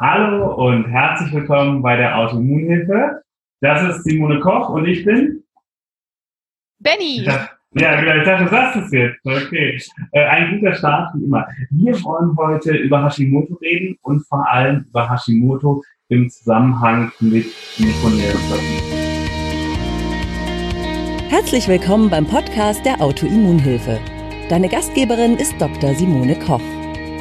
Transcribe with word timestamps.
Hallo 0.00 0.54
und 0.54 0.84
herzlich 0.84 1.32
willkommen 1.32 1.82
bei 1.82 1.96
der 1.96 2.16
Autoimmunhilfe. 2.16 3.20
Das 3.60 3.82
ist 3.82 4.04
Simone 4.04 4.38
Koch 4.38 4.68
und 4.68 4.86
ich 4.86 5.04
bin 5.04 5.42
Benny. 6.78 7.24
Ja, 7.24 8.00
genau, 8.00 8.14
ich 8.14 8.24
dachte, 8.24 8.44
du 8.44 8.50
sagst 8.50 8.76
es 8.76 8.92
jetzt. 8.92 9.18
Okay. 9.26 9.82
Äh, 10.12 10.24
ein 10.24 10.60
guter 10.60 10.72
Start 10.74 11.12
wie 11.14 11.24
immer. 11.24 11.48
Wir 11.70 12.00
wollen 12.04 12.36
heute 12.36 12.76
über 12.76 13.04
Hashimoto 13.04 13.54
reden 13.54 13.98
und 14.02 14.24
vor 14.28 14.48
allem 14.48 14.84
über 14.88 15.10
Hashimoto 15.10 15.82
im 16.10 16.30
Zusammenhang 16.30 17.10
mit 17.18 17.46
Mikronährstoffen. 17.78 18.66
Herzlich 21.28 21.66
willkommen 21.66 22.08
beim 22.08 22.24
Podcast 22.24 22.86
der 22.86 23.00
Autoimmunhilfe. 23.00 23.98
Deine 24.48 24.68
Gastgeberin 24.68 25.38
ist 25.38 25.60
Dr. 25.60 25.92
Simone 25.94 26.38
Koch. 26.38 26.77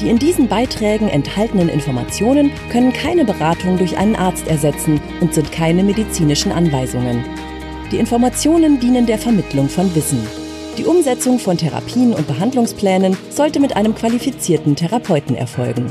Die 0.00 0.10
in 0.10 0.18
diesen 0.18 0.48
Beiträgen 0.48 1.08
enthaltenen 1.08 1.68
Informationen 1.68 2.50
können 2.70 2.92
keine 2.92 3.24
Beratung 3.24 3.78
durch 3.78 3.96
einen 3.96 4.16
Arzt 4.16 4.48
ersetzen 4.48 5.00
und 5.20 5.32
sind 5.32 5.52
keine 5.52 5.84
medizinischen 5.84 6.50
Anweisungen. 6.50 7.24
Die 7.92 7.98
Informationen 7.98 8.80
dienen 8.80 9.06
der 9.06 9.18
Vermittlung 9.18 9.68
von 9.68 9.94
Wissen. 9.94 10.18
Die 10.76 10.84
Umsetzung 10.84 11.38
von 11.38 11.56
Therapien 11.56 12.12
und 12.12 12.26
Behandlungsplänen 12.26 13.16
sollte 13.30 13.60
mit 13.60 13.76
einem 13.76 13.94
qualifizierten 13.94 14.74
Therapeuten 14.74 15.36
erfolgen. 15.36 15.86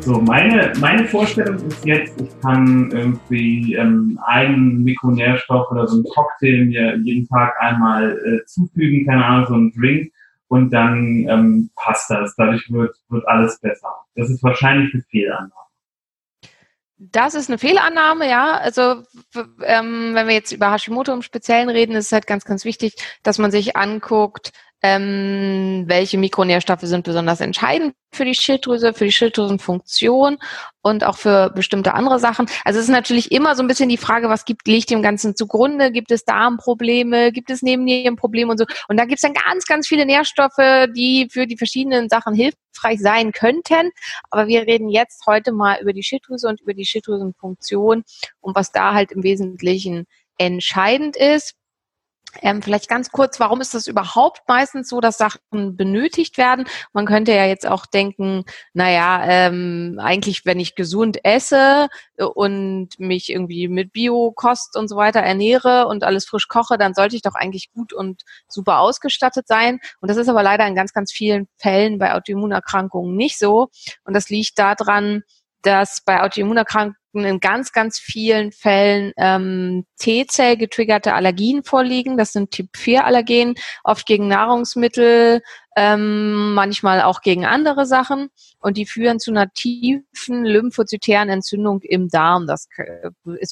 So, 0.00 0.20
meine, 0.20 0.72
meine 0.80 1.06
Vorstellung 1.06 1.56
ist 1.66 1.84
jetzt, 1.86 2.20
ich 2.20 2.40
kann 2.42 2.90
irgendwie 2.92 3.74
ähm, 3.74 4.18
einen 4.26 4.82
Mikronährstoff 4.82 5.70
oder 5.70 5.86
so 5.86 5.96
einen 5.96 6.04
Cocktail 6.04 6.66
mir 6.66 6.98
jeden 7.02 7.26
Tag 7.28 7.54
einmal 7.60 8.18
äh, 8.18 8.44
zufügen, 8.46 9.06
keine 9.06 9.24
Ahnung, 9.24 9.46
so 9.48 9.54
einen 9.54 9.72
Drink 9.72 10.10
und 10.50 10.70
dann 10.70 11.26
ähm, 11.28 11.70
passt 11.76 12.10
das. 12.10 12.34
Dadurch 12.34 12.70
wird, 12.72 12.96
wird 13.08 13.26
alles 13.28 13.60
besser. 13.60 14.04
Das 14.16 14.28
ist 14.28 14.42
wahrscheinlich 14.42 14.92
eine 14.92 15.04
Fehlannahme. 15.04 15.52
Das 16.98 17.34
ist 17.34 17.48
eine 17.48 17.56
Fehlannahme, 17.56 18.28
ja. 18.28 18.58
Also 18.58 19.04
ähm, 19.62 20.14
wenn 20.14 20.26
wir 20.26 20.34
jetzt 20.34 20.50
über 20.50 20.72
Hashimoto 20.72 21.12
im 21.12 21.22
Speziellen 21.22 21.70
reden, 21.70 21.94
ist 21.94 22.06
es 22.06 22.12
halt 22.12 22.26
ganz, 22.26 22.44
ganz 22.44 22.64
wichtig, 22.64 22.96
dass 23.22 23.38
man 23.38 23.52
sich 23.52 23.76
anguckt, 23.76 24.50
ähm, 24.82 25.84
welche 25.86 26.18
Mikronährstoffe 26.18 26.82
sind 26.82 27.04
besonders 27.04 27.40
entscheidend 27.40 27.94
für 28.12 28.24
die 28.24 28.34
Schilddrüse, 28.34 28.94
für 28.94 29.04
die 29.04 29.12
Schilddrüsenfunktion 29.12 30.38
und 30.82 31.04
auch 31.04 31.16
für 31.16 31.50
bestimmte 31.50 31.94
andere 31.94 32.18
Sachen. 32.18 32.46
Also 32.64 32.78
es 32.78 32.86
ist 32.86 32.90
natürlich 32.90 33.30
immer 33.30 33.54
so 33.54 33.62
ein 33.62 33.68
bisschen 33.68 33.88
die 33.88 33.98
Frage, 33.98 34.28
was 34.28 34.44
gibt, 34.44 34.66
liegt 34.66 34.90
dem 34.90 35.02
Ganzen 35.02 35.36
zugrunde? 35.36 35.92
Gibt 35.92 36.10
es 36.10 36.24
Darmprobleme? 36.24 37.30
Gibt 37.32 37.50
es 37.50 37.62
Nebennierenprobleme 37.62 38.50
und 38.50 38.58
so? 38.58 38.64
Und 38.88 38.96
da 38.96 39.04
gibt 39.04 39.18
es 39.18 39.22
dann 39.22 39.34
ganz, 39.34 39.66
ganz 39.66 39.86
viele 39.86 40.06
Nährstoffe, 40.06 40.88
die 40.96 41.28
für 41.30 41.46
die 41.46 41.56
verschiedenen 41.56 42.08
Sachen 42.08 42.34
hilfreich 42.34 43.00
sein 43.00 43.32
könnten. 43.32 43.90
Aber 44.30 44.48
wir 44.48 44.62
reden 44.62 44.88
jetzt 44.88 45.26
heute 45.26 45.52
mal 45.52 45.78
über 45.80 45.92
die 45.92 46.02
Schilddrüse 46.02 46.48
und 46.48 46.60
über 46.62 46.74
die 46.74 46.86
Schilddrüsenfunktion 46.86 48.02
und 48.40 48.56
was 48.56 48.72
da 48.72 48.94
halt 48.94 49.12
im 49.12 49.22
Wesentlichen 49.22 50.06
entscheidend 50.38 51.16
ist. 51.16 51.54
Ähm, 52.42 52.62
vielleicht 52.62 52.88
ganz 52.88 53.10
kurz, 53.10 53.40
warum 53.40 53.60
ist 53.60 53.74
das 53.74 53.86
überhaupt 53.86 54.42
meistens 54.48 54.88
so, 54.88 55.00
dass 55.00 55.18
Sachen 55.18 55.76
benötigt 55.76 56.38
werden? 56.38 56.66
Man 56.92 57.06
könnte 57.06 57.32
ja 57.32 57.44
jetzt 57.44 57.66
auch 57.66 57.86
denken, 57.86 58.44
naja, 58.72 59.22
ähm, 59.24 59.98
eigentlich, 60.00 60.44
wenn 60.44 60.60
ich 60.60 60.74
gesund 60.74 61.24
esse 61.24 61.88
und 62.16 62.88
mich 62.98 63.30
irgendwie 63.30 63.68
mit 63.68 63.92
Biokost 63.92 64.76
und 64.76 64.88
so 64.88 64.96
weiter 64.96 65.20
ernähre 65.20 65.86
und 65.88 66.04
alles 66.04 66.26
frisch 66.26 66.48
koche, 66.48 66.78
dann 66.78 66.94
sollte 66.94 67.16
ich 67.16 67.22
doch 67.22 67.34
eigentlich 67.34 67.72
gut 67.72 67.92
und 67.92 68.22
super 68.48 68.80
ausgestattet 68.80 69.46
sein. 69.48 69.80
Und 70.00 70.08
das 70.10 70.16
ist 70.16 70.28
aber 70.28 70.42
leider 70.42 70.66
in 70.66 70.74
ganz, 70.74 70.92
ganz 70.92 71.12
vielen 71.12 71.48
Fällen 71.56 71.98
bei 71.98 72.14
Autoimmunerkrankungen 72.14 73.16
nicht 73.16 73.38
so. 73.38 73.68
Und 74.04 74.14
das 74.14 74.28
liegt 74.28 74.58
daran, 74.58 75.22
dass 75.62 76.02
bei 76.04 76.22
Autoimmunerkrankungen 76.22 76.96
in 77.14 77.40
ganz, 77.40 77.72
ganz 77.72 77.98
vielen 77.98 78.52
Fällen 78.52 79.12
ähm, 79.16 79.84
T-Zell 79.98 80.56
getriggerte 80.56 81.14
Allergien 81.14 81.64
vorliegen. 81.64 82.16
Das 82.16 82.32
sind 82.32 82.50
Typ-4-Allergen, 82.52 83.54
oft 83.84 84.06
gegen 84.06 84.28
Nahrungsmittel, 84.28 85.42
ähm, 85.80 86.52
manchmal 86.52 87.00
auch 87.00 87.22
gegen 87.22 87.46
andere 87.46 87.86
Sachen. 87.86 88.28
Und 88.58 88.76
die 88.76 88.84
führen 88.84 89.18
zu 89.18 89.30
einer 89.30 89.50
tiefen 89.50 90.44
lymphozytären 90.44 91.30
Entzündung 91.30 91.80
im 91.80 92.10
Darm. 92.10 92.46
Das 92.46 92.68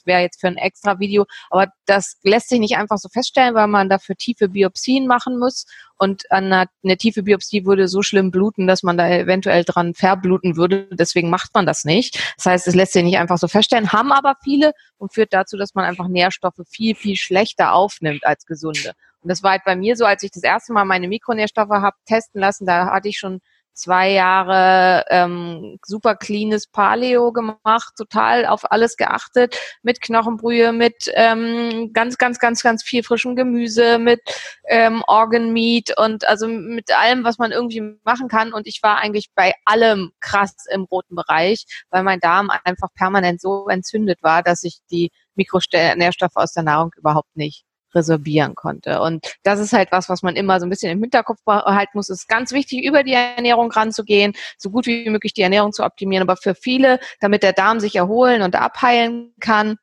wäre 0.05 0.21
jetzt 0.21 0.39
für 0.39 0.49
ein 0.49 0.59
extra 0.59 0.99
Video, 0.99 1.25
aber 1.49 1.69
das 1.87 2.19
lässt 2.23 2.51
sich 2.51 2.61
nicht 2.61 2.77
einfach 2.77 2.99
so 2.99 3.09
feststellen, 3.09 3.55
weil 3.55 3.69
man 3.69 3.89
dafür 3.89 4.15
tiefe 4.15 4.51
Biopsien 4.51 5.07
machen 5.07 5.39
muss. 5.39 5.65
Und 5.97 6.31
eine, 6.31 6.67
eine 6.85 6.97
tiefe 6.99 7.23
Biopsie 7.23 7.65
würde 7.65 7.89
so 7.89 8.03
schlimm 8.03 8.31
bluten, 8.31 8.67
dass 8.67 8.83
man 8.83 8.99
da 8.99 9.09
eventuell 9.09 9.65
dran 9.65 9.95
verbluten 9.95 10.57
würde. 10.57 10.87
Deswegen 10.93 11.31
macht 11.31 11.55
man 11.55 11.65
das 11.65 11.85
nicht. 11.85 12.23
Das 12.37 12.45
heißt, 12.45 12.69
es 12.69 12.75
lässt 12.75 12.93
sich 12.93 13.05
nicht 13.05 13.17
einfach 13.17 13.39
so 13.39 13.49
feststellen, 13.49 13.91
haben 13.91 14.13
aber 14.13 14.35
viele 14.45 14.73
und 14.99 15.15
führt 15.15 15.33
dazu, 15.33 15.57
dass 15.57 15.75
man 15.75 15.87
einfach 15.87 16.09
Nährstoffe 16.09 16.61
viel, 16.69 16.95
viel 16.95 17.17
schlechter 17.17 17.73
aufnimmt 17.73 18.27
als 18.27 18.45
gesunde. 18.45 18.93
Und 19.23 19.29
das 19.31 19.43
war 19.43 19.53
halt 19.53 19.65
bei 19.65 19.77
mir 19.77 19.97
so, 19.97 20.05
als 20.05 20.23
ich 20.23 20.31
das 20.31 20.43
erste 20.43 20.73
Mal 20.73 20.85
meine 20.85 21.09
Mikronährstoffe 21.09 21.71
habe 21.71 21.97
testen 22.07 22.41
lassen, 22.41 22.67
da 22.67 22.87
hatte 22.93 23.09
ich 23.09 23.19
schon 23.19 23.41
zwei 23.79 24.11
Jahre 24.11 25.05
ähm, 25.09 25.79
super 25.87 26.17
cleanes 26.17 26.67
Paleo 26.67 27.33
gemacht, 27.33 27.95
total 27.97 28.45
auf 28.45 28.71
alles 28.71 28.97
geachtet, 28.97 29.57
mit 29.83 30.01
Knochenbrühe, 30.01 30.73
mit 30.73 31.11
ähm, 31.15 31.91
ganz, 31.93 32.19
ganz, 32.19 32.41
ganz, 32.41 32.63
ganz 32.63 32.83
viel 32.83 33.05
frischem 33.05 33.37
Gemüse, 33.37 33.99
mit 33.99 34.21
ähm, 34.69 35.03
Organ 35.07 35.53
Meat 35.53 35.97
und 35.97 36.27
also 36.27 36.49
mit 36.49 36.91
allem, 36.97 37.25
was 37.25 37.39
man 37.39 37.53
irgendwie 37.53 37.99
machen 38.05 38.29
kann. 38.29 38.53
Und 38.53 38.67
ich 38.67 38.81
war 38.83 38.99
eigentlich 38.99 39.31
bei 39.35 39.55
allem 39.65 40.11
krass 40.21 40.55
im 40.73 40.85
roten 40.85 41.15
Bereich, 41.15 41.65
weil 41.91 42.03
mein 42.03 42.21
Darm 42.21 42.51
einfach 42.65 42.89
permanent 42.95 43.41
so 43.41 43.69
entzündet 43.69 44.23
war, 44.23 44.43
dass 44.43 44.65
ich 44.65 44.79
die 44.91 45.11
Mikronährstoffe 45.37 46.37
aus 46.37 46.53
der 46.53 46.65
Nahrung 46.65 46.91
überhaupt 46.97 47.37
nicht 47.37 47.68
resorbieren 47.95 48.55
konnte. 48.55 49.01
Und 49.01 49.37
das 49.43 49.61
ist 49.61 49.73
halt 49.73 49.93
was, 49.93 50.09
was 50.09 50.23
man 50.23 50.37
immer 50.37 50.61
so 50.61 50.67
ein 50.67 50.71
bisschen 50.71 50.93
im 50.93 51.01
Hinterkopf 51.01 51.43
behalten 51.45 51.93
muss. 51.95 52.09
Es 52.09 52.21
ist 52.21 52.29
ganz 52.29 52.53
wichtig, 52.53 52.85
über 52.85 53.03
die 53.03 53.15
Ernährung 53.15 53.71
ranzugehen, 53.71 54.35
so 54.57 54.71
gut 54.71 54.87
wie 54.87 55.09
möglich 55.09 55.35
die 55.35 55.43
Ernährung 55.43 55.73
zu 55.73 55.85
optimieren. 55.85 56.29
Aber 56.29 56.37
für 56.37 56.55
viele, 56.55 57.01
damit 57.21 57.43
der 57.43 57.53
Darm 57.53 57.81
sich 57.81 57.97
erholen 57.97 58.43
und 58.43 58.57
abheilen 58.57 59.35
kann 59.41 59.77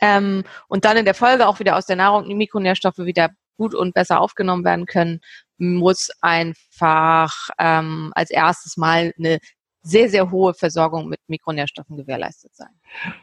ähm, 0.00 0.44
und 0.68 0.84
dann 0.84 0.96
in 0.96 1.04
der 1.04 1.14
Folge 1.14 1.46
auch 1.46 1.58
wieder 1.58 1.76
aus 1.76 1.86
der 1.86 1.96
Nahrung 1.96 2.28
die 2.28 2.34
Mikronährstoffe 2.34 2.98
wieder 2.98 3.30
gut 3.56 3.74
und 3.74 3.94
besser 3.94 4.20
aufgenommen 4.20 4.64
werden 4.64 4.86
können, 4.86 5.20
muss 5.58 6.10
einfach 6.20 7.50
ähm, 7.58 8.12
als 8.14 8.30
erstes 8.30 8.76
mal 8.76 9.12
eine 9.18 9.38
sehr, 9.82 10.08
sehr 10.08 10.30
hohe 10.30 10.54
Versorgung 10.54 11.08
mit 11.08 11.20
Mikronährstoffen 11.26 11.96
gewährleistet 11.96 12.54
sein. 12.54 12.70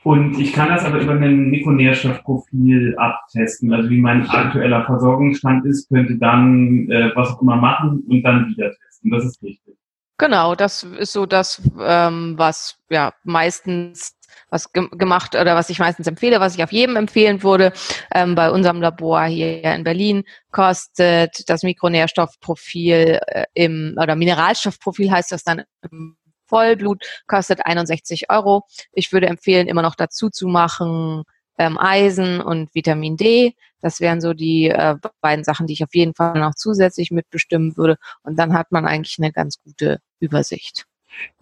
Und 0.03 0.39
ich 0.39 0.53
kann 0.53 0.69
das 0.69 0.83
aber 0.83 0.99
über 0.99 1.13
ein 1.13 1.49
Mikronährstoffprofil 1.49 2.95
abtesten. 2.97 3.73
Also 3.73 3.89
wie 3.89 4.01
mein 4.01 4.27
aktueller 4.29 4.85
Versorgungsstand 4.85 5.65
ist, 5.65 5.89
könnte 5.89 6.17
dann 6.17 6.89
äh, 6.89 7.11
was 7.15 7.29
auch 7.29 7.41
immer 7.41 7.55
machen 7.55 8.03
und 8.07 8.23
dann 8.23 8.49
wieder 8.49 8.71
testen. 8.71 9.11
Das 9.11 9.25
ist 9.25 9.41
richtig. 9.41 9.75
Genau, 10.17 10.53
das 10.53 10.83
ist 10.83 11.13
so 11.13 11.25
das, 11.25 11.61
ähm, 11.79 12.33
was 12.37 12.77
ja 12.89 13.13
meistens 13.23 14.19
was 14.49 14.71
ge 14.73 14.87
gemacht 14.91 15.35
oder 15.35 15.55
was 15.55 15.69
ich 15.69 15.79
meistens 15.79 16.07
empfehle, 16.07 16.39
was 16.39 16.55
ich 16.55 16.63
auf 16.63 16.71
jedem 16.71 16.95
empfehlen 16.95 17.41
würde. 17.43 17.71
Ähm, 18.13 18.35
bei 18.35 18.51
unserem 18.51 18.81
Labor 18.81 19.23
hier 19.23 19.63
in 19.63 19.83
Berlin 19.83 20.23
kostet 20.51 21.49
das 21.49 21.63
Mikronährstoffprofil 21.63 23.19
äh, 23.27 23.45
im 23.53 23.95
oder 23.99 24.15
Mineralstoffprofil 24.15 25.11
heißt 25.11 25.31
das 25.31 25.43
dann 25.43 25.63
im 25.89 26.17
Vollblut 26.49 27.05
kostet 27.27 27.65
61 27.65 28.29
Euro. 28.29 28.63
Ich 28.91 29.13
würde 29.13 29.27
empfehlen, 29.27 29.67
immer 29.67 29.81
noch 29.81 29.95
dazu 29.95 30.29
zu 30.29 30.47
machen 30.47 31.23
ähm, 31.59 31.77
Eisen 31.77 32.41
und 32.41 32.73
Vitamin 32.73 33.17
D. 33.17 33.53
Das 33.81 33.99
wären 33.99 34.21
so 34.21 34.33
die 34.33 34.69
äh, 34.69 34.95
beiden 35.21 35.43
Sachen, 35.43 35.67
die 35.67 35.73
ich 35.73 35.83
auf 35.83 35.93
jeden 35.93 36.15
Fall 36.15 36.39
noch 36.39 36.55
zusätzlich 36.55 37.11
mitbestimmen 37.11 37.77
würde. 37.77 37.97
Und 38.23 38.39
dann 38.39 38.53
hat 38.53 38.71
man 38.71 38.85
eigentlich 38.85 39.17
eine 39.19 39.31
ganz 39.31 39.61
gute 39.61 39.99
Übersicht. 40.19 40.85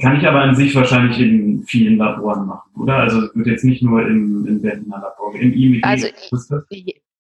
Kann 0.02 0.20
ich 0.20 0.28
aber 0.28 0.42
an 0.42 0.56
sich 0.56 0.76
wahrscheinlich 0.76 1.20
in 1.20 1.64
vielen 1.64 1.98
Laboren 1.98 2.48
machen, 2.48 2.70
oder? 2.82 2.96
Also 2.96 3.30
wird 3.34 3.48
jetzt 3.48 3.64
nicht 3.64 3.84
nur 3.84 4.02
im, 4.02 4.46
im 4.48 4.62
Berliner 4.62 5.00
Labor, 5.00 5.36
im 5.36 5.54
IMD. 5.54 5.84
Also, 5.84 6.08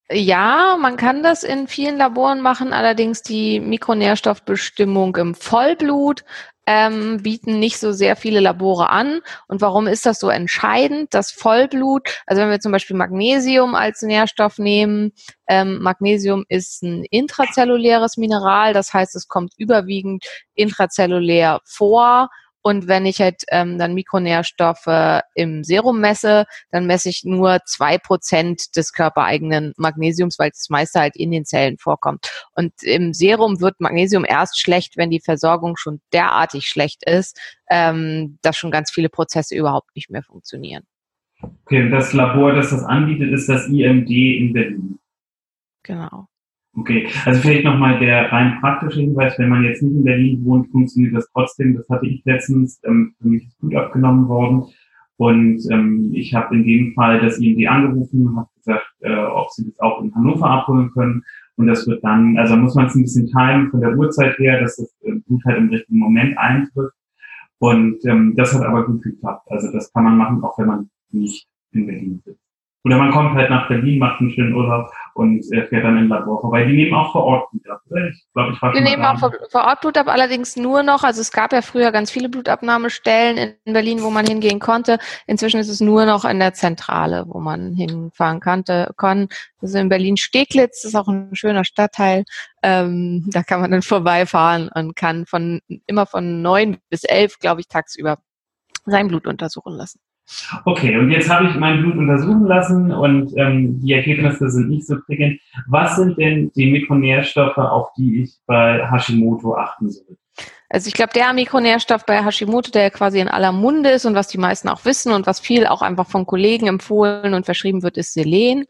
ja, 0.09 0.77
man 0.81 0.95
kann 0.95 1.21
das 1.21 1.43
in 1.43 1.67
vielen 1.67 1.97
Laboren 1.97 2.41
machen, 2.41 2.71
allerdings 2.71 3.21
die 3.21 3.59
Mikronährstoffbestimmung 3.59 5.17
im 5.17 5.35
Vollblut 5.35 6.23
ähm, 6.67 7.23
bieten 7.23 7.59
nicht 7.59 7.79
so 7.79 7.93
sehr 7.93 8.15
viele 8.17 8.41
Labore 8.41 8.89
an. 8.89 9.21
Und 9.47 9.61
warum 9.61 9.87
ist 9.87 10.05
das 10.05 10.19
so 10.19 10.29
entscheidend? 10.29 11.13
Das 11.13 11.31
Vollblut, 11.31 12.21
also 12.27 12.41
wenn 12.41 12.49
wir 12.49 12.59
zum 12.59 12.73
Beispiel 12.73 12.97
Magnesium 12.97 13.73
als 13.73 14.01
Nährstoff 14.01 14.59
nehmen, 14.59 15.13
ähm, 15.47 15.81
Magnesium 15.81 16.43
ist 16.49 16.83
ein 16.83 17.05
intrazelluläres 17.05 18.17
Mineral, 18.17 18.73
das 18.73 18.93
heißt, 18.93 19.15
es 19.15 19.29
kommt 19.29 19.53
überwiegend 19.57 20.25
intrazellulär 20.55 21.61
vor 21.63 22.29
und 22.67 22.89
wenn 22.89 23.05
ich 23.05 23.21
halt 23.21 23.43
ähm, 23.47 23.77
dann 23.77 23.93
Mikronährstoffe 23.93 25.21
im 25.35 25.63
Serum 25.63 26.01
messe, 26.01 26.45
dann 26.69 26.85
messe 26.85 27.07
ich 27.07 27.23
nur 27.23 27.59
zwei 27.65 27.97
Prozent 27.97 28.75
des 28.75 28.91
körpereigenen 28.91 29.73
Magnesiums, 29.77 30.37
weil 30.37 30.49
das 30.49 30.69
meiste 30.69 30.99
halt 30.99 31.15
in 31.15 31.31
den 31.31 31.45
Zellen 31.45 31.77
vorkommt. 31.77 32.29
Und 32.55 32.73
im 32.83 33.13
Serum 33.13 33.61
wird 33.61 33.79
Magnesium 33.79 34.25
erst 34.25 34.59
schlecht, 34.59 34.97
wenn 34.97 35.09
die 35.09 35.21
Versorgung 35.21 35.77
schon 35.77 36.01
derartig 36.11 36.67
schlecht 36.67 37.09
ist, 37.09 37.39
ähm, 37.69 38.37
dass 38.41 38.57
schon 38.57 38.71
ganz 38.71 38.91
viele 38.91 39.07
Prozesse 39.07 39.55
überhaupt 39.55 39.95
nicht 39.95 40.09
mehr 40.09 40.23
funktionieren. 40.23 40.83
Okay, 41.63 41.89
das 41.89 42.11
Labor, 42.11 42.53
das 42.53 42.71
das 42.71 42.83
anbietet, 42.83 43.31
ist 43.31 43.47
das 43.47 43.67
IMD 43.69 44.09
in 44.09 44.51
Berlin. 44.51 44.99
Genau. 45.83 46.27
Okay, 46.75 47.07
also 47.25 47.39
vielleicht 47.41 47.65
nochmal 47.65 47.99
der 47.99 48.31
rein 48.31 48.59
praktische 48.61 48.99
Hinweis, 48.99 49.37
wenn 49.39 49.49
man 49.49 49.63
jetzt 49.63 49.81
nicht 49.81 49.95
in 49.95 50.03
Berlin 50.03 50.45
wohnt, 50.45 50.69
funktioniert 50.71 51.15
das 51.15 51.27
trotzdem. 51.33 51.75
Das 51.75 51.89
hatte 51.89 52.05
ich 52.05 52.23
letztens, 52.23 52.79
ähm, 52.85 53.15
für 53.19 53.27
mich 53.27 53.47
ist 53.47 53.59
gut 53.59 53.75
abgenommen 53.75 54.27
worden. 54.27 54.65
Und 55.17 55.59
ähm, 55.71 56.11
ich 56.13 56.35
habe 56.35 56.55
in 56.55 56.63
dem 56.63 56.93
Fall 56.93 57.19
das 57.19 57.39
IMD 57.39 57.67
angerufen, 57.67 58.35
habe 58.37 58.49
gesagt, 58.55 58.85
äh, 58.99 59.15
ob 59.15 59.49
sie 59.49 59.65
das 59.65 59.79
auch 59.79 60.03
in 60.03 60.13
Hannover 60.13 60.47
abholen 60.47 60.91
können. 60.91 61.23
Und 61.55 61.65
das 61.65 61.87
wird 61.87 62.03
dann, 62.03 62.37
also 62.37 62.55
muss 62.55 62.75
man 62.75 62.85
es 62.85 62.95
ein 62.95 63.01
bisschen 63.01 63.25
timen 63.25 63.71
von 63.71 63.81
der 63.81 63.97
Uhrzeit 63.97 64.37
her, 64.37 64.61
dass 64.61 64.75
das 64.75 64.95
äh, 65.01 65.13
Blut 65.25 65.43
halt 65.45 65.57
im 65.57 65.69
richtigen 65.69 65.97
Moment 65.97 66.37
eintrifft. 66.37 66.93
Und 67.57 68.05
ähm, 68.05 68.35
das 68.35 68.53
hat 68.53 68.61
aber 68.61 68.85
gut 68.85 69.01
geklappt. 69.01 69.49
Also 69.49 69.71
das 69.71 69.91
kann 69.91 70.03
man 70.03 70.17
machen, 70.17 70.43
auch 70.43 70.57
wenn 70.59 70.67
man 70.67 70.89
nicht 71.11 71.47
in 71.71 71.87
Berlin 71.87 72.21
sitzt. 72.23 72.46
Oder 72.87 72.99
man 72.99 73.11
kommt 73.11 73.35
halt 73.35 73.49
nach 73.49 73.67
Berlin, 73.67 73.99
macht 73.99 74.21
einen 74.21 74.31
schönen 74.31 74.53
Urlaub 74.53 74.89
und 75.13 75.43
äh, 75.51 75.65
fährt 75.67 75.83
dann 75.83 75.97
im 75.97 76.07
Labor 76.07 76.39
vorbei. 76.39 76.63
Die 76.63 76.71
nehmen 76.71 76.93
auch 76.93 77.11
vor 77.11 77.25
Ort 77.25 77.51
Blut 77.51 77.67
ab. 77.67 77.81
Ich 77.85 78.25
glaube, 78.33 78.53
ich 78.53 78.61
war 78.61 78.73
Wir 78.73 78.79
nehmen 78.79 79.03
auch 79.03 79.19
vor, 79.19 79.33
vor, 79.51 79.65
Ort 79.65 79.81
Blut 79.81 79.97
ab, 79.97 80.07
allerdings 80.07 80.55
nur 80.55 80.83
noch. 80.83 81.03
Also 81.03 81.19
es 81.19 81.33
gab 81.33 81.51
ja 81.51 81.61
früher 81.61 81.91
ganz 81.91 82.11
viele 82.11 82.29
Blutabnahmestellen 82.29 83.57
in 83.65 83.73
Berlin, 83.73 84.03
wo 84.03 84.09
man 84.09 84.25
hingehen 84.25 84.59
konnte. 84.59 84.99
Inzwischen 85.25 85.59
ist 85.59 85.67
es 85.67 85.81
nur 85.81 86.05
noch 86.05 86.23
in 86.23 86.39
der 86.39 86.53
Zentrale, 86.53 87.25
wo 87.27 87.41
man 87.41 87.73
hinfahren 87.73 88.39
konnte. 88.39 88.93
Kann. 88.95 89.27
Ist 89.59 89.75
in 89.75 89.89
Berlin-Steglitz, 89.89 90.85
ist 90.85 90.95
auch 90.95 91.09
ein 91.09 91.35
schöner 91.35 91.65
Stadtteil. 91.65 92.23
Ähm, 92.63 93.25
da 93.33 93.43
kann 93.43 93.59
man 93.59 93.71
dann 93.71 93.81
vorbeifahren 93.81 94.69
und 94.73 94.95
kann 94.95 95.25
von 95.25 95.59
immer 95.87 96.05
von 96.05 96.41
neun 96.41 96.77
bis 96.89 97.03
elf, 97.03 97.37
glaube 97.39 97.59
ich, 97.59 97.67
tagsüber 97.67 98.19
sein 98.85 99.09
Blut 99.09 99.27
untersuchen 99.27 99.73
lassen. 99.73 99.99
Okay, 100.65 100.97
und 100.97 101.09
jetzt 101.09 101.29
habe 101.29 101.47
ich 101.47 101.55
mein 101.55 101.81
Blut 101.81 101.95
untersuchen 101.95 102.45
lassen 102.45 102.91
und 102.91 103.31
ähm, 103.37 103.79
die 103.79 103.93
Ergebnisse 103.93 104.49
sind 104.49 104.69
nicht 104.69 104.85
so 104.85 104.97
prickelnd. 105.05 105.39
Was 105.67 105.95
sind 105.95 106.17
denn 106.17 106.51
die 106.55 106.69
Mikronährstoffe, 106.71 107.57
auf 107.57 107.93
die 107.97 108.23
ich 108.23 108.35
bei 108.45 108.85
Hashimoto 108.89 109.55
achten 109.55 109.89
soll? 109.89 110.17
Also 110.69 110.89
ich 110.89 110.93
glaube, 110.93 111.13
der 111.13 111.31
Mikronährstoff 111.31 112.05
bei 112.05 112.23
Hashimoto, 112.23 112.71
der 112.71 112.91
quasi 112.91 113.19
in 113.21 113.29
aller 113.29 113.53
Munde 113.53 113.89
ist 113.91 114.05
und 114.05 114.15
was 114.15 114.27
die 114.27 114.37
meisten 114.37 114.67
auch 114.67 114.83
wissen 114.83 115.13
und 115.13 115.25
was 115.25 115.39
viel 115.39 115.65
auch 115.65 115.81
einfach 115.81 116.07
von 116.07 116.25
Kollegen 116.25 116.67
empfohlen 116.67 117.33
und 117.33 117.45
verschrieben 117.45 117.83
wird, 117.83 117.97
ist 117.97 118.13
Selen. 118.13 118.65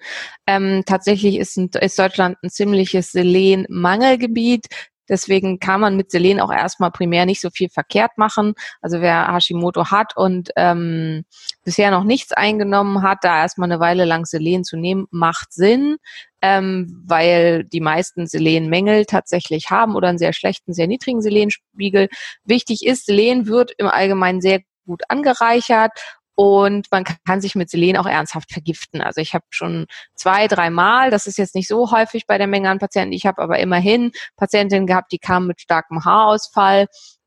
Ähm, 0.45 0.83
tatsächlich 0.86 1.38
ist, 1.38 1.57
ein, 1.57 1.71
ist 1.81 1.98
Deutschland 1.98 2.38
ein 2.44 2.51
ziemliches 2.51 3.12
Selen-Mangelgebiet. 3.12 4.68
Deswegen 5.09 5.59
kann 5.59 5.81
man 5.81 5.95
mit 5.95 6.12
Selen 6.12 6.39
auch 6.39 6.51
erstmal 6.51 6.92
primär 6.92 7.25
nicht 7.25 7.42
so 7.42 7.50
viel 7.50 7.69
verkehrt 7.69 8.18
machen. 8.18 8.54
Also 8.81 9.01
wer 9.01 9.33
Hashimoto 9.33 9.92
hat 9.92 10.15
und 10.15 10.51
ähm, 10.56 11.25
bisher 11.63 11.92
noch 11.92 12.04
nichts 12.04 12.33
eingenommen 12.33 13.01
hat, 13.01 13.19
da 13.21 13.42
erstmal 13.42 13.71
eine 13.71 13.80
Weile 13.80 14.06
lang 14.06 14.25
Selen 14.25 14.63
zu 14.63 14.77
nehmen, 14.77 15.07
macht 15.12 15.54
Sinn, 15.54 15.98
ähm, 16.42 17.04
weil 17.06 17.63
die 17.63 17.81
meisten 17.81 18.27
Selenmängel 18.27 19.06
tatsächlich 19.06 19.69
haben 19.69 19.95
oder 19.95 20.09
einen 20.09 20.18
sehr 20.18 20.33
schlechten, 20.33 20.74
sehr 20.74 20.88
niedrigen 20.88 21.21
Selenspiegel. 21.21 22.10
Wichtig 22.45 22.86
ist, 22.86 23.06
Selen 23.06 23.48
wird 23.48 23.71
im 23.77 23.88
Allgemeinen 23.88 24.42
sehr 24.42 24.62
gut 24.86 25.03
angereichert 25.10 25.92
und 26.38 26.86
man 26.92 27.04
kann 27.04 27.42
sich 27.42 27.56
mit 27.56 27.72
Selen 27.72 27.98
auch 27.98 28.06
ernsthaft 28.06 28.54
vergiften. 28.54 29.01
Also 29.01 29.22
ich 29.22 29.34
habe 29.34 29.45
schon 29.50 29.88
zwei, 30.13 30.48
dreimal, 30.48 31.10
das 31.10 31.25
ist 31.25 31.39
jetzt 31.39 31.56
nicht 31.56 31.68
so 31.68 31.92
häufig 31.92 32.28
bei 32.28 32.38
der 32.38 32.45
Menge 32.45 32.69
an 32.69 32.78
Patienten, 32.78 33.12
ich 33.12 33.25
habe 33.25 33.42
aber 33.42 33.57
immerhin 33.57 34.12
Patientinnen 34.36 34.86
gehabt, 34.86 35.12
die 35.12 35.18
kamen 35.18 35.48
mit 35.48 35.60
starkem 35.62 36.06
Haarausfall 36.06 36.86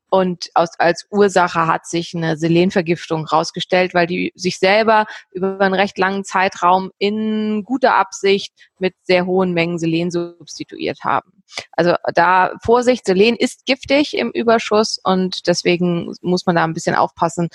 und 0.09 0.49
aus, 0.53 0.69
als 0.77 1.07
Ursache 1.09 1.67
hat 1.67 1.85
sich 1.87 2.13
eine 2.15 2.37
Selenvergiftung 2.37 3.25
rausgestellt, 3.25 3.93
weil 3.93 4.07
die 4.07 4.31
sich 4.35 4.59
selber 4.59 5.05
über 5.31 5.59
einen 5.59 5.73
recht 5.73 5.97
langen 5.97 6.23
Zeitraum 6.23 6.91
in 6.97 7.63
guter 7.65 7.95
Absicht 7.95 8.53
mit 8.79 8.93
sehr 9.03 9.25
hohen 9.25 9.53
Mengen 9.53 9.77
Selen 9.77 10.09
substituiert 10.09 10.99
haben. 11.03 11.43
Also 11.73 11.95
da 12.13 12.53
Vorsicht, 12.63 13.05
Selen 13.05 13.35
ist 13.35 13.65
giftig 13.65 14.17
im 14.17 14.31
Überschuss 14.31 14.99
und 15.03 15.47
deswegen 15.47 16.13
muss 16.21 16.45
man 16.45 16.55
da 16.55 16.63
ein 16.63 16.73
bisschen 16.73 16.95
aufpassen 16.95 17.49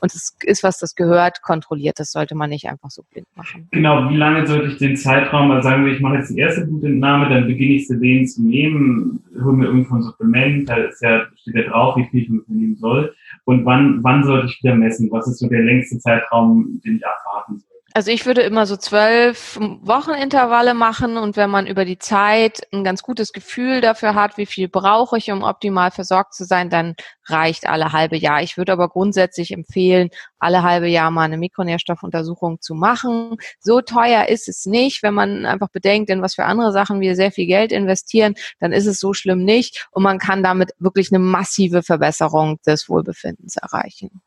und 0.00 0.14
es 0.14 0.36
ist 0.44 0.62
was, 0.62 0.78
das 0.78 0.94
gehört, 0.94 1.42
kontrolliert. 1.42 1.98
Das 1.98 2.12
sollte 2.12 2.34
man 2.34 2.50
nicht 2.50 2.68
einfach 2.68 2.90
so 2.90 3.02
blind 3.10 3.26
machen. 3.36 3.68
Genau, 3.70 4.08
wie 4.10 4.16
lange 4.16 4.46
sollte 4.46 4.68
ich 4.68 4.78
den 4.78 4.96
Zeitraum, 4.96 5.50
also 5.50 5.68
sagen 5.68 5.84
wir, 5.84 5.92
ich 5.92 6.00
mache 6.00 6.16
jetzt 6.16 6.30
die 6.30 6.38
erste 6.38 6.66
Blutentnahme, 6.66 7.28
dann 7.28 7.46
beginne 7.46 7.74
ich 7.74 7.86
Selen 7.86 8.26
zu 8.26 8.42
nehmen, 8.42 9.22
hole 9.42 9.56
mir 9.56 9.66
irgendwo 9.66 9.96
ein 9.96 10.02
Supplement, 10.02 10.68
da 10.68 10.76
ist 10.76 11.02
ja, 11.02 11.26
steht 11.36 11.54
ja 11.54 11.62
drauf, 11.70 11.96
wie 11.96 12.06
viel 12.06 12.22
ich 12.22 12.48
nehmen 12.48 12.76
soll. 12.76 13.14
Und 13.44 13.64
wann, 13.64 14.02
wann 14.02 14.24
sollte 14.24 14.46
ich 14.46 14.62
wieder 14.62 14.74
messen? 14.74 15.10
Was 15.10 15.28
ist 15.28 15.38
so 15.38 15.48
der 15.48 15.62
längste 15.62 15.98
Zeitraum, 15.98 16.80
den 16.84 16.96
ich 16.96 17.06
abwarten 17.06 17.58
soll? 17.58 17.69
Also 17.92 18.12
ich 18.12 18.24
würde 18.24 18.42
immer 18.42 18.66
so 18.66 18.76
zwölf 18.76 19.58
Wochenintervalle 19.60 20.74
machen 20.74 21.16
und 21.16 21.36
wenn 21.36 21.50
man 21.50 21.66
über 21.66 21.84
die 21.84 21.98
Zeit 21.98 22.60
ein 22.72 22.84
ganz 22.84 23.02
gutes 23.02 23.32
Gefühl 23.32 23.80
dafür 23.80 24.14
hat, 24.14 24.36
wie 24.36 24.46
viel 24.46 24.68
brauche 24.68 25.18
ich, 25.18 25.32
um 25.32 25.42
optimal 25.42 25.90
versorgt 25.90 26.34
zu 26.34 26.44
sein, 26.44 26.70
dann 26.70 26.94
reicht 27.26 27.66
alle 27.66 27.92
halbe 27.92 28.16
Jahr. 28.16 28.42
Ich 28.42 28.56
würde 28.56 28.72
aber 28.72 28.88
grundsätzlich 28.88 29.50
empfehlen, 29.50 30.10
alle 30.38 30.62
halbe 30.62 30.86
Jahr 30.86 31.10
mal 31.10 31.24
eine 31.24 31.36
Mikronährstoffuntersuchung 31.38 32.60
zu 32.60 32.74
machen. 32.74 33.36
So 33.58 33.80
teuer 33.80 34.28
ist 34.28 34.48
es 34.48 34.66
nicht, 34.66 35.02
wenn 35.02 35.14
man 35.14 35.44
einfach 35.44 35.68
bedenkt, 35.70 36.10
in 36.10 36.22
was 36.22 36.36
für 36.36 36.44
andere 36.44 36.72
Sachen 36.72 37.00
wir 37.00 37.16
sehr 37.16 37.32
viel 37.32 37.46
Geld 37.46 37.72
investieren, 37.72 38.34
dann 38.60 38.72
ist 38.72 38.86
es 38.86 39.00
so 39.00 39.14
schlimm 39.14 39.44
nicht 39.44 39.88
und 39.90 40.04
man 40.04 40.18
kann 40.18 40.44
damit 40.44 40.70
wirklich 40.78 41.10
eine 41.10 41.18
massive 41.18 41.82
Verbesserung 41.82 42.60
des 42.64 42.88
Wohlbefindens 42.88 43.56
erreichen. 43.56 44.20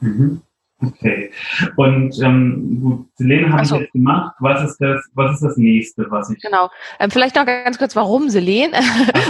Mhm. 0.00 0.42
Okay. 0.82 1.30
Und 1.76 2.20
ähm, 2.22 2.80
gut, 2.82 3.06
Selene 3.14 3.52
habe 3.52 3.64
so. 3.64 3.76
ich 3.76 3.82
jetzt 3.82 3.92
gemacht. 3.92 4.34
Was 4.40 4.70
ist 4.70 4.78
das, 4.80 5.00
was 5.14 5.34
ist 5.34 5.42
das 5.42 5.56
nächste, 5.56 6.10
was 6.10 6.30
ich. 6.30 6.40
Genau. 6.42 6.68
Ähm, 6.98 7.10
vielleicht 7.10 7.36
noch 7.36 7.46
ganz 7.46 7.78
kurz, 7.78 7.94
warum 7.96 8.28
Selen? 8.28 8.72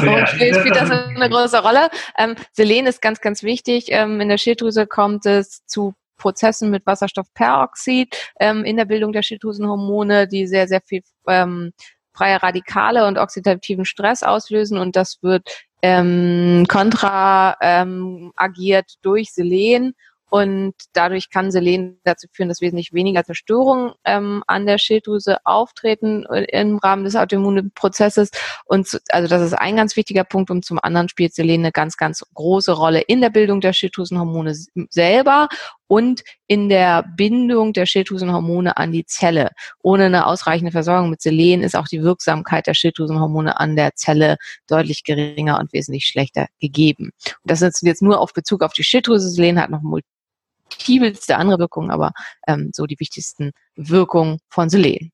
So, 0.00 0.06
ja. 0.06 0.26
spielt, 0.26 0.56
spielt 0.56 0.76
das 0.76 0.90
eine 0.90 1.28
große 1.28 1.62
Rolle? 1.62 1.90
Ähm, 2.18 2.34
Selen 2.52 2.86
ist 2.86 3.02
ganz, 3.02 3.20
ganz 3.20 3.42
wichtig. 3.42 3.86
Ähm, 3.88 4.20
in 4.20 4.28
der 4.28 4.38
Schilddrüse 4.38 4.86
kommt 4.86 5.26
es 5.26 5.64
zu 5.66 5.94
Prozessen 6.16 6.70
mit 6.70 6.86
Wasserstoffperoxid 6.86 8.32
ähm, 8.40 8.64
in 8.64 8.76
der 8.76 8.84
Bildung 8.84 9.12
der 9.12 9.22
Schilddrüsenhormone, 9.22 10.28
die 10.28 10.46
sehr, 10.46 10.68
sehr 10.68 10.80
viel 10.80 11.02
ähm, 11.26 11.72
freie 12.14 12.42
Radikale 12.42 13.06
und 13.06 13.18
oxidativen 13.18 13.84
Stress 13.84 14.22
auslösen 14.22 14.78
und 14.78 14.96
das 14.96 15.18
wird 15.22 15.48
ähm, 15.82 16.64
kontra 16.68 17.56
ähm, 17.60 18.32
agiert 18.36 18.94
durch 19.02 19.32
Selen 19.32 19.94
und 20.31 20.75
dadurch 20.93 21.31
kann 21.31 21.50
Selen 21.50 22.00
dazu 22.04 22.26
führen, 22.33 22.49
dass 22.49 22.61
wesentlich 22.61 22.93
weniger 22.93 23.25
Zerstörungen 23.25 23.93
ähm, 24.04 24.43
an 24.47 24.66
der 24.66 24.78
Schilddrüse 24.78 25.38
auftreten 25.45 26.26
äh, 26.26 26.45
im 26.61 26.78
Rahmen 26.78 27.04
des 27.04 27.14
Autoimmunprozesses. 27.14 28.31
Und 28.64 29.00
also 29.11 29.28
das 29.28 29.43
ist 29.43 29.52
ein 29.54 29.76
ganz 29.76 29.97
wichtiger 29.97 30.25
Punkt. 30.25 30.50
Und 30.50 30.64
zum 30.64 30.78
anderen 30.83 31.09
spielt 31.09 31.35
Selen 31.35 31.61
eine 31.61 31.73
ganz, 31.73 31.97
ganz 31.97 32.25
große 32.35 32.73
Rolle 32.73 33.00
in 33.00 33.21
der 33.21 33.31
Bildung 33.31 33.61
der 33.61 33.73
Schilddrüsenhormone 33.73 34.54
selber 34.90 35.49
und 35.86 36.22
in 36.46 36.68
der 36.68 37.04
Bindung 37.16 37.72
der 37.72 37.86
Schilddrüsenhormone 37.86 38.76
an 38.76 38.92
die 38.92 39.06
Zelle. 39.06 39.50
Ohne 39.82 40.06
eine 40.06 40.26
ausreichende 40.26 40.72
Versorgung 40.72 41.10
mit 41.10 41.20
Selen 41.20 41.62
ist 41.62 41.76
auch 41.76 41.86
die 41.86 42.02
Wirksamkeit 42.02 42.66
der 42.66 42.74
Schilddrüsenhormone 42.74 43.58
an 43.58 43.76
der 43.76 43.94
Zelle 43.94 44.36
deutlich 44.68 45.04
geringer 45.04 45.58
und 45.58 45.72
wesentlich 45.72 46.06
schlechter 46.06 46.46
gegeben. 46.60 47.10
Und 47.26 47.50
das 47.50 47.62
ist 47.62 47.82
jetzt 47.82 48.02
nur 48.02 48.20
auf 48.20 48.32
Bezug 48.32 48.62
auf 48.62 48.72
die 48.72 48.84
Schilddrüse. 48.84 49.30
Selen 49.30 49.60
hat 49.60 49.70
noch 49.70 49.82
multipelste 49.82 51.36
andere 51.36 51.58
Wirkungen, 51.58 51.90
aber 51.90 52.12
ähm, 52.46 52.70
so 52.72 52.86
die 52.86 52.98
wichtigsten 52.98 53.52
Wirkungen 53.76 54.38
von 54.48 54.68
Selen. 54.68 55.10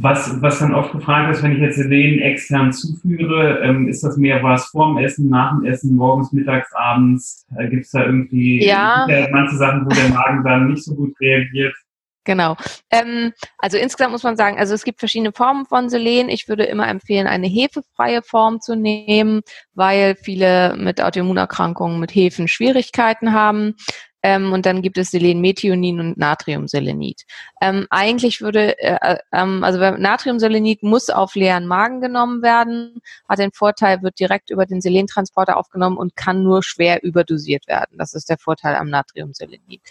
Was, 0.00 0.40
was 0.40 0.58
dann 0.58 0.74
oft 0.74 0.92
gefragt 0.92 1.34
ist, 1.34 1.42
wenn 1.42 1.52
ich 1.52 1.58
jetzt 1.58 1.76
Selen 1.76 2.20
extern 2.20 2.72
zuführe, 2.72 3.60
ähm, 3.62 3.88
ist 3.88 4.02
das 4.02 4.16
mehr 4.16 4.42
was 4.42 4.66
vorm 4.66 4.96
Essen, 4.98 5.28
nach 5.28 5.50
dem 5.50 5.64
Essen, 5.64 5.94
morgens, 5.94 6.32
mittags, 6.32 6.72
abends? 6.74 7.46
Äh, 7.56 7.68
Gibt 7.68 7.84
es 7.84 7.90
da 7.90 8.04
irgendwie 8.06 8.64
ja. 8.64 9.06
manche 9.30 9.56
Sachen, 9.56 9.84
wo 9.84 9.90
der 9.90 10.08
Magen 10.08 10.42
dann 10.44 10.68
nicht 10.68 10.84
so 10.84 10.94
gut 10.94 11.12
reagiert? 11.20 11.74
Genau. 12.24 12.56
Ähm, 12.90 13.32
also 13.58 13.76
insgesamt 13.76 14.12
muss 14.12 14.22
man 14.22 14.36
sagen, 14.36 14.58
also 14.58 14.74
es 14.74 14.84
gibt 14.84 15.00
verschiedene 15.00 15.32
Formen 15.32 15.66
von 15.66 15.88
Selen. 15.88 16.28
Ich 16.28 16.48
würde 16.48 16.64
immer 16.64 16.88
empfehlen, 16.88 17.26
eine 17.26 17.48
hefefreie 17.48 18.22
Form 18.22 18.60
zu 18.60 18.76
nehmen, 18.76 19.42
weil 19.74 20.14
viele 20.14 20.76
mit 20.76 21.02
Autoimmunerkrankungen 21.02 21.98
mit 21.98 22.14
Hefen 22.14 22.46
Schwierigkeiten 22.46 23.32
haben. 23.32 23.74
Ähm, 24.22 24.52
und 24.52 24.66
dann 24.66 24.82
gibt 24.82 24.98
es 24.98 25.10
Selenmethionin 25.10 26.00
und 26.00 26.16
Natriumselenit. 26.16 27.24
Ähm, 27.60 27.86
eigentlich 27.90 28.40
würde, 28.40 28.78
äh, 28.78 28.98
äh, 29.00 29.18
ähm, 29.32 29.64
also 29.64 29.78
Natriumselenit 29.78 30.82
muss 30.82 31.10
auf 31.10 31.34
leeren 31.34 31.66
Magen 31.66 32.00
genommen 32.00 32.42
werden, 32.42 33.00
hat 33.28 33.38
den 33.38 33.52
Vorteil, 33.52 34.02
wird 34.02 34.18
direkt 34.20 34.50
über 34.50 34.66
den 34.66 34.80
Selentransporter 34.80 35.56
aufgenommen 35.56 35.96
und 35.96 36.16
kann 36.16 36.42
nur 36.42 36.62
schwer 36.62 37.02
überdosiert 37.02 37.66
werden. 37.66 37.98
Das 37.98 38.14
ist 38.14 38.28
der 38.28 38.38
Vorteil 38.38 38.76
am 38.76 38.88
Natriumselenit. 38.88 39.82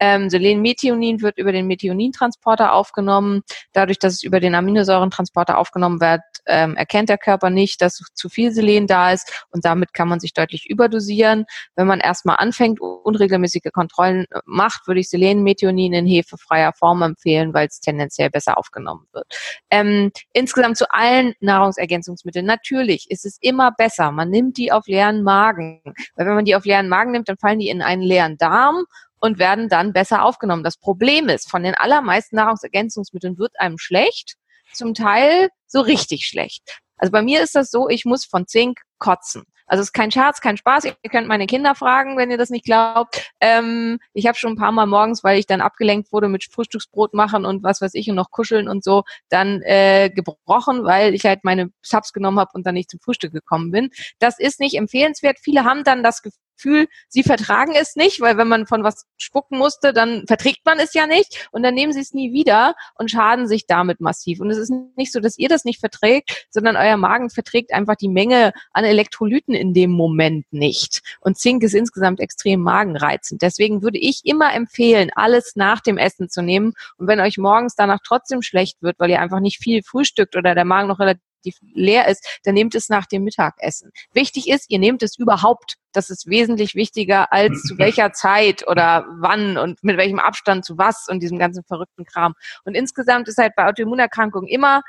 Ähm, 0.00 0.30
Selenmethionin 0.30 1.20
wird 1.20 1.38
über 1.38 1.52
den 1.52 1.66
Methionintransporter 1.66 2.72
aufgenommen. 2.72 3.42
Dadurch, 3.72 3.98
dass 3.98 4.14
es 4.14 4.22
über 4.22 4.40
den 4.40 4.54
Aminosäurentransporter 4.54 5.58
aufgenommen 5.58 6.00
wird, 6.00 6.22
ähm, 6.46 6.74
erkennt 6.76 7.08
der 7.08 7.18
Körper 7.18 7.50
nicht, 7.50 7.80
dass 7.82 8.00
zu 8.14 8.28
viel 8.28 8.52
Selen 8.52 8.86
da 8.86 9.12
ist 9.12 9.46
und 9.50 9.64
damit 9.64 9.92
kann 9.92 10.08
man 10.08 10.20
sich 10.20 10.32
deutlich 10.32 10.68
überdosieren. 10.68 11.44
Wenn 11.76 11.86
man 11.86 12.00
erstmal 12.00 12.36
anfängt, 12.38 12.80
unregelmäßige 12.80 13.70
Kontrollen 13.72 14.24
äh, 14.30 14.40
macht, 14.44 14.86
würde 14.86 15.00
ich 15.00 15.10
Selenmethionin 15.10 15.92
in 15.92 16.06
hefefreier 16.06 16.72
Form 16.72 17.02
empfehlen, 17.02 17.54
weil 17.54 17.68
es 17.68 17.80
tendenziell 17.80 18.30
besser 18.30 18.58
aufgenommen 18.58 19.06
wird. 19.12 19.26
Ähm, 19.70 20.10
insgesamt 20.32 20.76
zu 20.76 20.90
allen 20.90 21.34
Nahrungsergänzungsmitteln. 21.40 22.46
Natürlich 22.46 23.10
ist 23.10 23.26
es 23.26 23.36
immer 23.40 23.72
besser. 23.72 24.10
Man 24.10 24.30
nimmt 24.30 24.56
die 24.56 24.72
auf 24.72 24.86
leeren 24.86 25.22
Magen. 25.22 25.82
Weil 26.14 26.26
wenn 26.26 26.34
man 26.34 26.44
die 26.44 26.56
auf 26.56 26.64
leeren 26.64 26.88
Magen 26.88 27.12
nimmt, 27.12 27.28
dann 27.28 27.38
fallen 27.38 27.58
die 27.58 27.68
in 27.68 27.82
einen 27.82 28.02
leeren 28.02 28.38
Darm 28.38 28.84
und 29.20 29.38
werden 29.38 29.68
dann 29.68 29.92
besser 29.92 30.24
aufgenommen. 30.24 30.64
Das 30.64 30.76
Problem 30.76 31.28
ist, 31.28 31.50
von 31.50 31.62
den 31.62 31.74
allermeisten 31.74 32.36
Nahrungsergänzungsmitteln 32.36 33.38
wird 33.38 33.58
einem 33.58 33.78
schlecht, 33.78 34.34
zum 34.72 34.94
Teil 34.94 35.48
so 35.66 35.80
richtig 35.80 36.26
schlecht. 36.26 36.80
Also 36.96 37.12
bei 37.12 37.22
mir 37.22 37.42
ist 37.42 37.54
das 37.54 37.70
so, 37.70 37.88
ich 37.88 38.04
muss 38.04 38.24
von 38.24 38.46
Zink 38.46 38.80
kotzen. 38.98 39.44
Also 39.70 39.82
es 39.82 39.88
ist 39.88 39.92
kein 39.92 40.10
Scherz, 40.10 40.40
kein 40.40 40.56
Spaß. 40.56 40.84
Ihr 40.84 41.10
könnt 41.10 41.28
meine 41.28 41.46
Kinder 41.46 41.76
fragen, 41.76 42.18
wenn 42.18 42.30
ihr 42.32 42.36
das 42.36 42.50
nicht 42.50 42.64
glaubt. 42.64 43.30
Ähm, 43.40 44.00
ich 44.12 44.26
habe 44.26 44.36
schon 44.36 44.54
ein 44.54 44.56
paar 44.56 44.72
Mal 44.72 44.86
morgens, 44.86 45.22
weil 45.22 45.38
ich 45.38 45.46
dann 45.46 45.60
abgelenkt 45.60 46.12
wurde 46.12 46.28
mit 46.28 46.44
Frühstücksbrot 46.44 47.14
machen 47.14 47.44
und 47.44 47.62
was 47.62 47.80
weiß 47.80 47.94
ich 47.94 48.10
und 48.10 48.16
noch 48.16 48.32
kuscheln 48.32 48.68
und 48.68 48.82
so, 48.82 49.04
dann 49.28 49.62
äh, 49.62 50.10
gebrochen, 50.12 50.84
weil 50.84 51.14
ich 51.14 51.24
halt 51.24 51.44
meine 51.44 51.70
Subs 51.82 52.12
genommen 52.12 52.40
habe 52.40 52.50
und 52.54 52.66
dann 52.66 52.74
nicht 52.74 52.90
zum 52.90 52.98
Frühstück 52.98 53.32
gekommen 53.32 53.70
bin. 53.70 53.90
Das 54.18 54.40
ist 54.40 54.58
nicht 54.58 54.74
empfehlenswert. 54.74 55.38
Viele 55.40 55.64
haben 55.64 55.84
dann 55.84 56.02
das 56.02 56.20
Gefühl, 56.20 56.40
Gefühl, 56.60 56.88
sie 57.08 57.22
vertragen 57.22 57.72
es 57.74 57.96
nicht, 57.96 58.20
weil 58.20 58.36
wenn 58.36 58.48
man 58.48 58.66
von 58.66 58.84
was 58.84 59.06
spucken 59.16 59.58
musste, 59.58 59.92
dann 59.92 60.24
verträgt 60.26 60.64
man 60.64 60.78
es 60.78 60.94
ja 60.94 61.06
nicht 61.06 61.48
und 61.52 61.62
dann 61.62 61.74
nehmen 61.74 61.92
sie 61.92 62.00
es 62.00 62.12
nie 62.12 62.32
wieder 62.32 62.74
und 62.96 63.10
schaden 63.10 63.48
sich 63.48 63.66
damit 63.66 64.00
massiv. 64.00 64.40
Und 64.40 64.50
es 64.50 64.58
ist 64.58 64.72
nicht 64.96 65.12
so, 65.12 65.20
dass 65.20 65.38
ihr 65.38 65.48
das 65.48 65.64
nicht 65.64 65.80
verträgt, 65.80 66.46
sondern 66.50 66.76
euer 66.76 66.96
Magen 66.96 67.30
verträgt 67.30 67.72
einfach 67.72 67.96
die 67.96 68.08
Menge 68.08 68.52
an 68.72 68.84
Elektrolyten 68.84 69.54
in 69.54 69.72
dem 69.74 69.90
Moment 69.90 70.46
nicht. 70.50 71.00
Und 71.20 71.38
Zink 71.38 71.62
ist 71.62 71.74
insgesamt 71.74 72.20
extrem 72.20 72.60
magenreizend. 72.60 73.42
Deswegen 73.42 73.82
würde 73.82 73.98
ich 73.98 74.22
immer 74.24 74.52
empfehlen, 74.52 75.10
alles 75.14 75.56
nach 75.56 75.80
dem 75.80 75.96
Essen 75.96 76.28
zu 76.28 76.42
nehmen. 76.42 76.74
Und 76.98 77.06
wenn 77.06 77.20
euch 77.20 77.38
morgens 77.38 77.74
danach 77.74 78.00
trotzdem 78.04 78.42
schlecht 78.42 78.82
wird, 78.82 78.98
weil 78.98 79.10
ihr 79.10 79.20
einfach 79.20 79.40
nicht 79.40 79.62
viel 79.62 79.82
frühstückt 79.82 80.36
oder 80.36 80.54
der 80.54 80.64
Magen 80.64 80.88
noch 80.88 80.98
relativ 80.98 81.29
leer 81.74 82.08
ist, 82.08 82.26
dann 82.44 82.54
nehmt 82.54 82.74
es 82.74 82.88
nach 82.88 83.06
dem 83.06 83.24
Mittagessen. 83.24 83.90
Wichtig 84.12 84.48
ist, 84.48 84.70
ihr 84.70 84.78
nehmt 84.78 85.02
es 85.02 85.18
überhaupt. 85.18 85.76
Das 85.92 86.10
ist 86.10 86.28
wesentlich 86.28 86.74
wichtiger 86.74 87.32
als 87.32 87.62
zu 87.62 87.78
welcher 87.78 88.12
Zeit 88.12 88.66
oder 88.66 89.06
wann 89.20 89.56
und 89.56 89.82
mit 89.82 89.96
welchem 89.96 90.18
Abstand 90.18 90.64
zu 90.64 90.78
was 90.78 91.06
und 91.08 91.20
diesem 91.20 91.38
ganzen 91.38 91.64
verrückten 91.64 92.04
Kram. 92.04 92.34
Und 92.64 92.74
insgesamt 92.74 93.28
ist 93.28 93.38
halt 93.38 93.54
bei 93.56 93.66
Autoimmunerkrankungen 93.66 94.48
immer, 94.48 94.82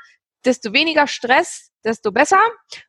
desto 0.44 0.72
weniger 0.72 1.06
Stress, 1.06 1.71
desto 1.84 2.12
besser. 2.12 2.40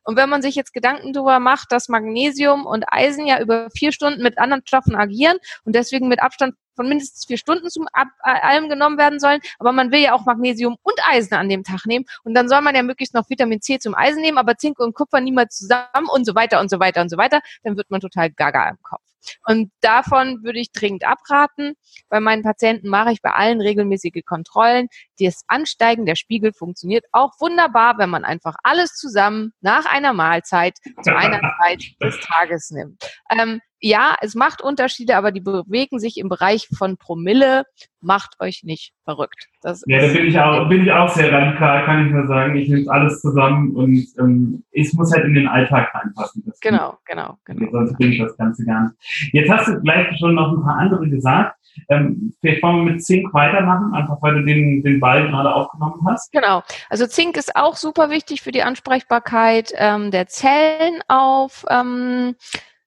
Und 0.04 0.16
wenn 0.16 0.28
man 0.28 0.42
sich 0.42 0.54
jetzt 0.54 0.72
Gedanken 0.72 1.12
darüber 1.12 1.40
macht, 1.40 1.72
dass 1.72 1.88
Magnesium 1.88 2.66
und 2.66 2.84
Eisen 2.88 3.26
ja 3.26 3.40
über 3.40 3.68
vier 3.70 3.92
Stunden 3.92 4.22
mit 4.22 4.38
anderen 4.38 4.66
Stoffen 4.66 4.94
agieren 4.94 5.38
und 5.64 5.74
deswegen 5.74 6.08
mit 6.08 6.22
Abstand 6.22 6.54
von 6.76 6.88
mindestens 6.88 7.26
vier 7.26 7.38
Stunden 7.38 7.70
zum 7.70 7.86
Ab 7.92 8.08
allem 8.22 8.68
genommen 8.68 8.98
werden 8.98 9.20
sollen. 9.20 9.40
Aber 9.58 9.72
man 9.72 9.92
will 9.92 10.00
ja 10.00 10.12
auch 10.12 10.24
Magnesium 10.24 10.76
und 10.82 11.00
Eisen 11.10 11.34
an 11.34 11.48
dem 11.48 11.62
Tag 11.62 11.86
nehmen. 11.86 12.04
Und 12.24 12.34
dann 12.34 12.48
soll 12.48 12.60
man 12.60 12.74
ja 12.74 12.82
möglichst 12.82 13.14
noch 13.14 13.28
Vitamin 13.28 13.60
C 13.60 13.78
zum 13.78 13.94
Eisen 13.94 14.22
nehmen, 14.22 14.38
aber 14.38 14.56
Zink 14.56 14.78
und 14.78 14.94
Kupfer 14.94 15.20
niemals 15.20 15.56
zusammen 15.56 16.08
und 16.12 16.24
so 16.24 16.34
weiter 16.34 16.60
und 16.60 16.70
so 16.70 16.80
weiter 16.80 17.00
und 17.00 17.10
so 17.10 17.16
weiter. 17.16 17.40
Dann 17.62 17.76
wird 17.76 17.90
man 17.90 18.00
total 18.00 18.30
gaga 18.30 18.68
im 18.68 18.78
Kopf. 18.82 19.02
Und 19.46 19.70
davon 19.80 20.42
würde 20.42 20.58
ich 20.58 20.72
dringend 20.72 21.04
abraten. 21.04 21.74
Bei 22.08 22.20
meinen 22.20 22.42
Patienten 22.42 22.88
mache 22.88 23.12
ich 23.12 23.22
bei 23.22 23.30
allen 23.30 23.60
regelmäßige 23.60 24.22
Kontrollen. 24.24 24.88
Das 25.18 25.44
Ansteigen 25.46 26.06
der 26.06 26.14
Spiegel 26.14 26.52
funktioniert 26.52 27.04
auch 27.12 27.32
wunderbar, 27.40 27.98
wenn 27.98 28.10
man 28.10 28.24
einfach 28.24 28.56
alles 28.84 28.94
zusammen 28.96 29.52
nach 29.60 29.86
einer 29.86 30.12
Mahlzeit 30.12 30.76
zu 31.02 31.16
einer 31.16 31.40
Zeit 31.62 31.82
des 32.02 32.18
Tages 32.20 32.70
nimmt. 32.70 33.02
Ähm, 33.30 33.60
ja, 33.84 34.14
es 34.22 34.34
macht 34.34 34.62
Unterschiede, 34.62 35.14
aber 35.14 35.30
die 35.30 35.42
bewegen 35.42 35.98
sich 35.98 36.16
im 36.16 36.30
Bereich 36.30 36.68
von 36.74 36.96
Promille. 36.96 37.64
Macht 38.00 38.40
euch 38.40 38.62
nicht 38.64 38.94
verrückt. 39.04 39.48
Das 39.60 39.84
ja, 39.86 40.00
da 40.00 40.06
bin 40.10 40.26
ich, 40.26 40.38
auch, 40.38 40.68
bin 40.70 40.84
ich 40.84 40.90
auch 40.90 41.08
sehr 41.10 41.30
radikal, 41.30 41.84
kann 41.84 42.06
ich 42.06 42.12
nur 42.12 42.26
sagen. 42.26 42.56
Ich 42.56 42.70
nehme 42.70 42.90
alles 42.90 43.20
zusammen 43.20 43.76
und 43.76 44.06
ähm, 44.18 44.64
es 44.72 44.94
muss 44.94 45.12
halt 45.12 45.26
in 45.26 45.34
den 45.34 45.46
Alltag 45.46 45.94
reinpassen. 45.94 46.42
Das 46.46 46.58
genau, 46.60 46.96
genau, 47.04 47.36
genau. 47.44 47.70
Sonst 47.72 47.98
bringe 47.98 48.14
ich 48.14 48.20
das 48.22 48.34
Ganze 48.38 48.64
gar 48.64 48.84
nicht. 48.84 48.94
Jetzt 49.34 49.50
hast 49.50 49.68
du 49.68 49.78
gleich 49.82 50.18
schon 50.18 50.34
noch 50.34 50.56
ein 50.56 50.62
paar 50.62 50.78
andere 50.78 51.06
gesagt. 51.10 51.54
Ähm, 51.90 52.32
vielleicht 52.40 52.62
wollen 52.62 52.86
wir 52.86 52.92
mit 52.92 53.04
Zink 53.04 53.34
weitermachen, 53.34 53.92
einfach 53.92 54.16
weil 54.22 54.36
du 54.36 54.44
den, 54.44 54.82
den 54.82 54.98
Ball 54.98 55.28
gerade 55.28 55.54
aufgenommen 55.54 56.00
hast. 56.06 56.32
Genau. 56.32 56.62
Also 56.88 57.06
Zink 57.06 57.36
ist 57.36 57.54
auch 57.54 57.76
super 57.76 58.08
wichtig 58.08 58.40
für 58.40 58.52
die 58.52 58.62
Ansprechbarkeit 58.62 59.72
ähm, 59.76 60.10
der 60.10 60.26
Zellen 60.26 61.02
auf 61.08 61.66
ähm, 61.68 62.34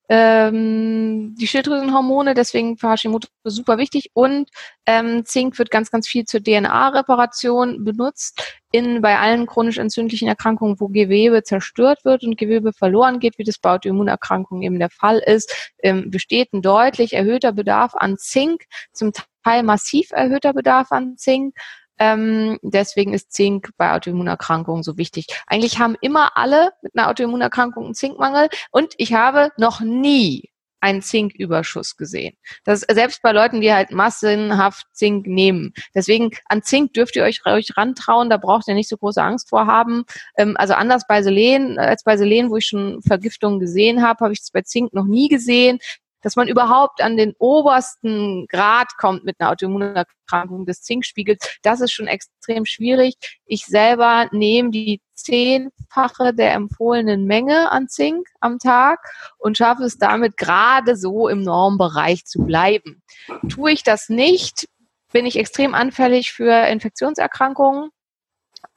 ähm, 0.08 1.34
die 1.38 1.46
Schilddrüsenhormone, 1.46 2.34
deswegen 2.34 2.78
für 2.78 2.90
Hashimoto 2.90 3.28
super 3.44 3.78
wichtig. 3.78 4.10
Und 4.14 4.48
ähm, 4.86 5.24
Zink 5.24 5.58
wird 5.58 5.70
ganz, 5.70 5.90
ganz 5.90 6.08
viel 6.08 6.24
zur 6.24 6.42
DNA-Reparation 6.42 7.84
benutzt. 7.84 8.58
In, 8.70 9.00
bei 9.00 9.18
allen 9.18 9.46
chronisch 9.46 9.78
entzündlichen 9.78 10.28
Erkrankungen, 10.28 10.78
wo 10.78 10.88
Gewebe 10.88 11.42
zerstört 11.42 12.04
wird 12.04 12.22
und 12.24 12.36
Gewebe 12.36 12.72
verloren 12.72 13.18
geht, 13.18 13.38
wie 13.38 13.44
das 13.44 13.58
bei 13.58 13.74
Autoimmunerkrankungen 13.74 14.62
eben 14.62 14.78
der 14.78 14.90
Fall 14.90 15.18
ist, 15.18 15.72
ähm, 15.82 16.10
besteht 16.10 16.52
ein 16.52 16.62
deutlich 16.62 17.14
erhöhter 17.14 17.52
Bedarf 17.52 17.94
an 17.94 18.18
Zink, 18.18 18.64
zum 18.92 19.12
Teil 19.44 19.62
massiv 19.62 20.10
erhöhter 20.10 20.52
Bedarf 20.52 20.92
an 20.92 21.16
Zink. 21.16 21.54
Ähm, 21.98 22.58
deswegen 22.62 23.14
ist 23.14 23.32
Zink 23.32 23.70
bei 23.76 23.92
Autoimmunerkrankungen 23.92 24.82
so 24.82 24.96
wichtig. 24.96 25.26
Eigentlich 25.46 25.78
haben 25.78 25.96
immer 26.00 26.36
alle 26.36 26.70
mit 26.82 26.96
einer 26.96 27.08
Autoimmunerkrankung 27.08 27.84
einen 27.84 27.94
Zinkmangel 27.94 28.48
und 28.70 28.94
ich 28.96 29.14
habe 29.14 29.50
noch 29.56 29.80
nie 29.80 30.50
einen 30.80 31.02
Zinküberschuss 31.02 31.96
gesehen. 31.96 32.36
Das 32.64 32.82
ist 32.82 32.94
selbst 32.94 33.22
bei 33.22 33.32
Leuten, 33.32 33.60
die 33.60 33.72
halt 33.72 33.90
massenhaft 33.90 34.86
Zink 34.92 35.26
nehmen. 35.26 35.72
Deswegen 35.94 36.30
an 36.48 36.62
Zink 36.62 36.92
dürft 36.92 37.16
ihr 37.16 37.24
euch, 37.24 37.44
euch 37.46 37.76
rantrauen, 37.76 38.30
da 38.30 38.36
braucht 38.36 38.68
ihr 38.68 38.74
nicht 38.74 38.88
so 38.88 38.96
große 38.96 39.22
Angst 39.22 39.48
vor 39.48 39.66
haben. 39.66 40.04
Ähm, 40.36 40.56
also 40.56 40.74
anders 40.74 41.06
bei 41.08 41.22
Selen, 41.22 41.78
als 41.78 42.04
bei 42.04 42.16
Selen, 42.16 42.50
wo 42.50 42.56
ich 42.56 42.66
schon 42.66 43.02
Vergiftungen 43.02 43.58
gesehen 43.58 44.02
habe, 44.02 44.24
habe 44.24 44.32
ich 44.32 44.40
es 44.40 44.50
bei 44.50 44.62
Zink 44.62 44.92
noch 44.94 45.06
nie 45.06 45.28
gesehen 45.28 45.78
dass 46.22 46.36
man 46.36 46.48
überhaupt 46.48 47.02
an 47.02 47.16
den 47.16 47.34
obersten 47.38 48.46
Grad 48.48 48.96
kommt 48.96 49.24
mit 49.24 49.36
einer 49.38 49.50
Autoimmunerkrankung 49.50 50.66
des 50.66 50.82
Zinkspiegels, 50.82 51.58
das 51.62 51.80
ist 51.80 51.92
schon 51.92 52.06
extrem 52.06 52.64
schwierig. 52.64 53.14
Ich 53.46 53.66
selber 53.66 54.28
nehme 54.32 54.70
die 54.70 55.00
zehnfache 55.14 56.32
der 56.34 56.54
empfohlenen 56.54 57.24
Menge 57.24 57.70
an 57.72 57.88
Zink 57.88 58.26
am 58.40 58.58
Tag 58.58 59.00
und 59.38 59.56
schaffe 59.56 59.84
es 59.84 59.98
damit 59.98 60.36
gerade 60.36 60.96
so 60.96 61.28
im 61.28 61.42
Normbereich 61.42 62.24
zu 62.24 62.44
bleiben. 62.44 63.02
Tue 63.48 63.72
ich 63.72 63.82
das 63.82 64.08
nicht, 64.08 64.68
bin 65.12 65.26
ich 65.26 65.38
extrem 65.38 65.74
anfällig 65.74 66.32
für 66.32 66.66
Infektionserkrankungen 66.68 67.90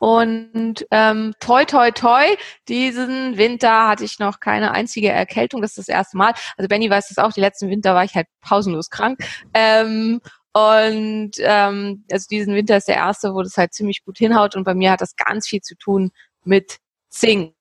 und 0.02 0.84
ähm, 0.90 1.36
toi, 1.40 1.64
toi, 1.64 1.92
toi, 1.92 2.26
diesen 2.68 3.38
Winter 3.38 3.88
hatte 3.88 4.04
ich 4.04 4.18
noch 4.18 4.40
keine 4.40 4.72
einzige 4.72 5.10
Erkältung. 5.10 5.62
Das 5.62 5.78
ist 5.78 5.78
das 5.78 5.90
erste 5.90 6.18
Mal. 6.18 6.34
Also 6.58 6.68
Benny 6.68 6.90
weiß 6.90 7.10
das 7.10 7.20
auch, 7.20 7.32
die 7.32 7.40
letzten 7.40 7.70
Winter 7.70 7.94
war 7.94 8.04
ich 8.04 8.16
halt 8.16 8.26
pausenlos 8.42 8.90
krank. 8.90 9.20
Ähm, 9.54 10.20
und 10.54 11.34
ähm, 11.38 12.04
also 12.12 12.26
diesen 12.32 12.56
Winter 12.56 12.78
ist 12.78 12.88
der 12.88 12.96
erste, 12.96 13.36
wo 13.36 13.44
das 13.44 13.58
halt 13.58 13.76
ziemlich 13.76 14.04
gut 14.04 14.18
hinhaut. 14.18 14.56
Und 14.56 14.64
bei 14.64 14.74
mir 14.74 14.90
hat 14.90 15.02
das 15.02 15.16
ganz 15.16 15.48
viel 15.48 15.62
zu 15.62 15.76
tun 15.76 16.10
mit 16.44 16.80
Zink. 17.10 17.54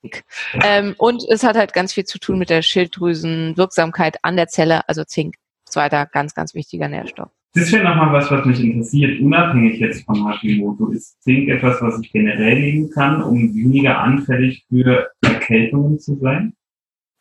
Ähm, 0.62 0.94
und 0.97 1.23
es 1.28 1.44
hat 1.44 1.56
halt 1.56 1.75
ganz 1.75 1.92
viel 1.92 2.04
zu 2.04 2.18
tun 2.18 2.38
mit 2.38 2.49
der 2.49 2.62
Schilddrüsenwirksamkeit 2.62 4.16
an 4.23 4.38
der 4.38 4.49
Zelle, 4.49 4.88
also 4.88 5.04
Zink. 5.04 5.35
Zweiter 5.66 6.06
ganz, 6.06 6.32
ganz 6.32 6.54
wichtiger 6.54 6.88
Nährstoff. 6.88 7.28
Das 7.54 7.73
wäre 7.73 7.83
nochmal 7.83 8.12
was, 8.12 8.30
was 8.30 8.47
mich 8.47 8.61
interessiert. 8.61 9.21
Unabhängig 9.21 9.80
jetzt 9.80 10.04
von 10.04 10.25
Hashimoto, 10.25 10.88
ist 10.90 11.21
Zink 11.23 11.49
etwas, 11.49 11.83
was 11.83 12.00
ich 12.00 12.12
generell 12.12 12.61
nehmen 12.61 12.90
kann, 12.90 13.23
um 13.23 13.52
weniger 13.54 13.99
anfällig 13.99 14.64
für 14.69 15.11
Erkältungen 15.23 15.99
zu 15.99 16.16
sein? 16.21 16.54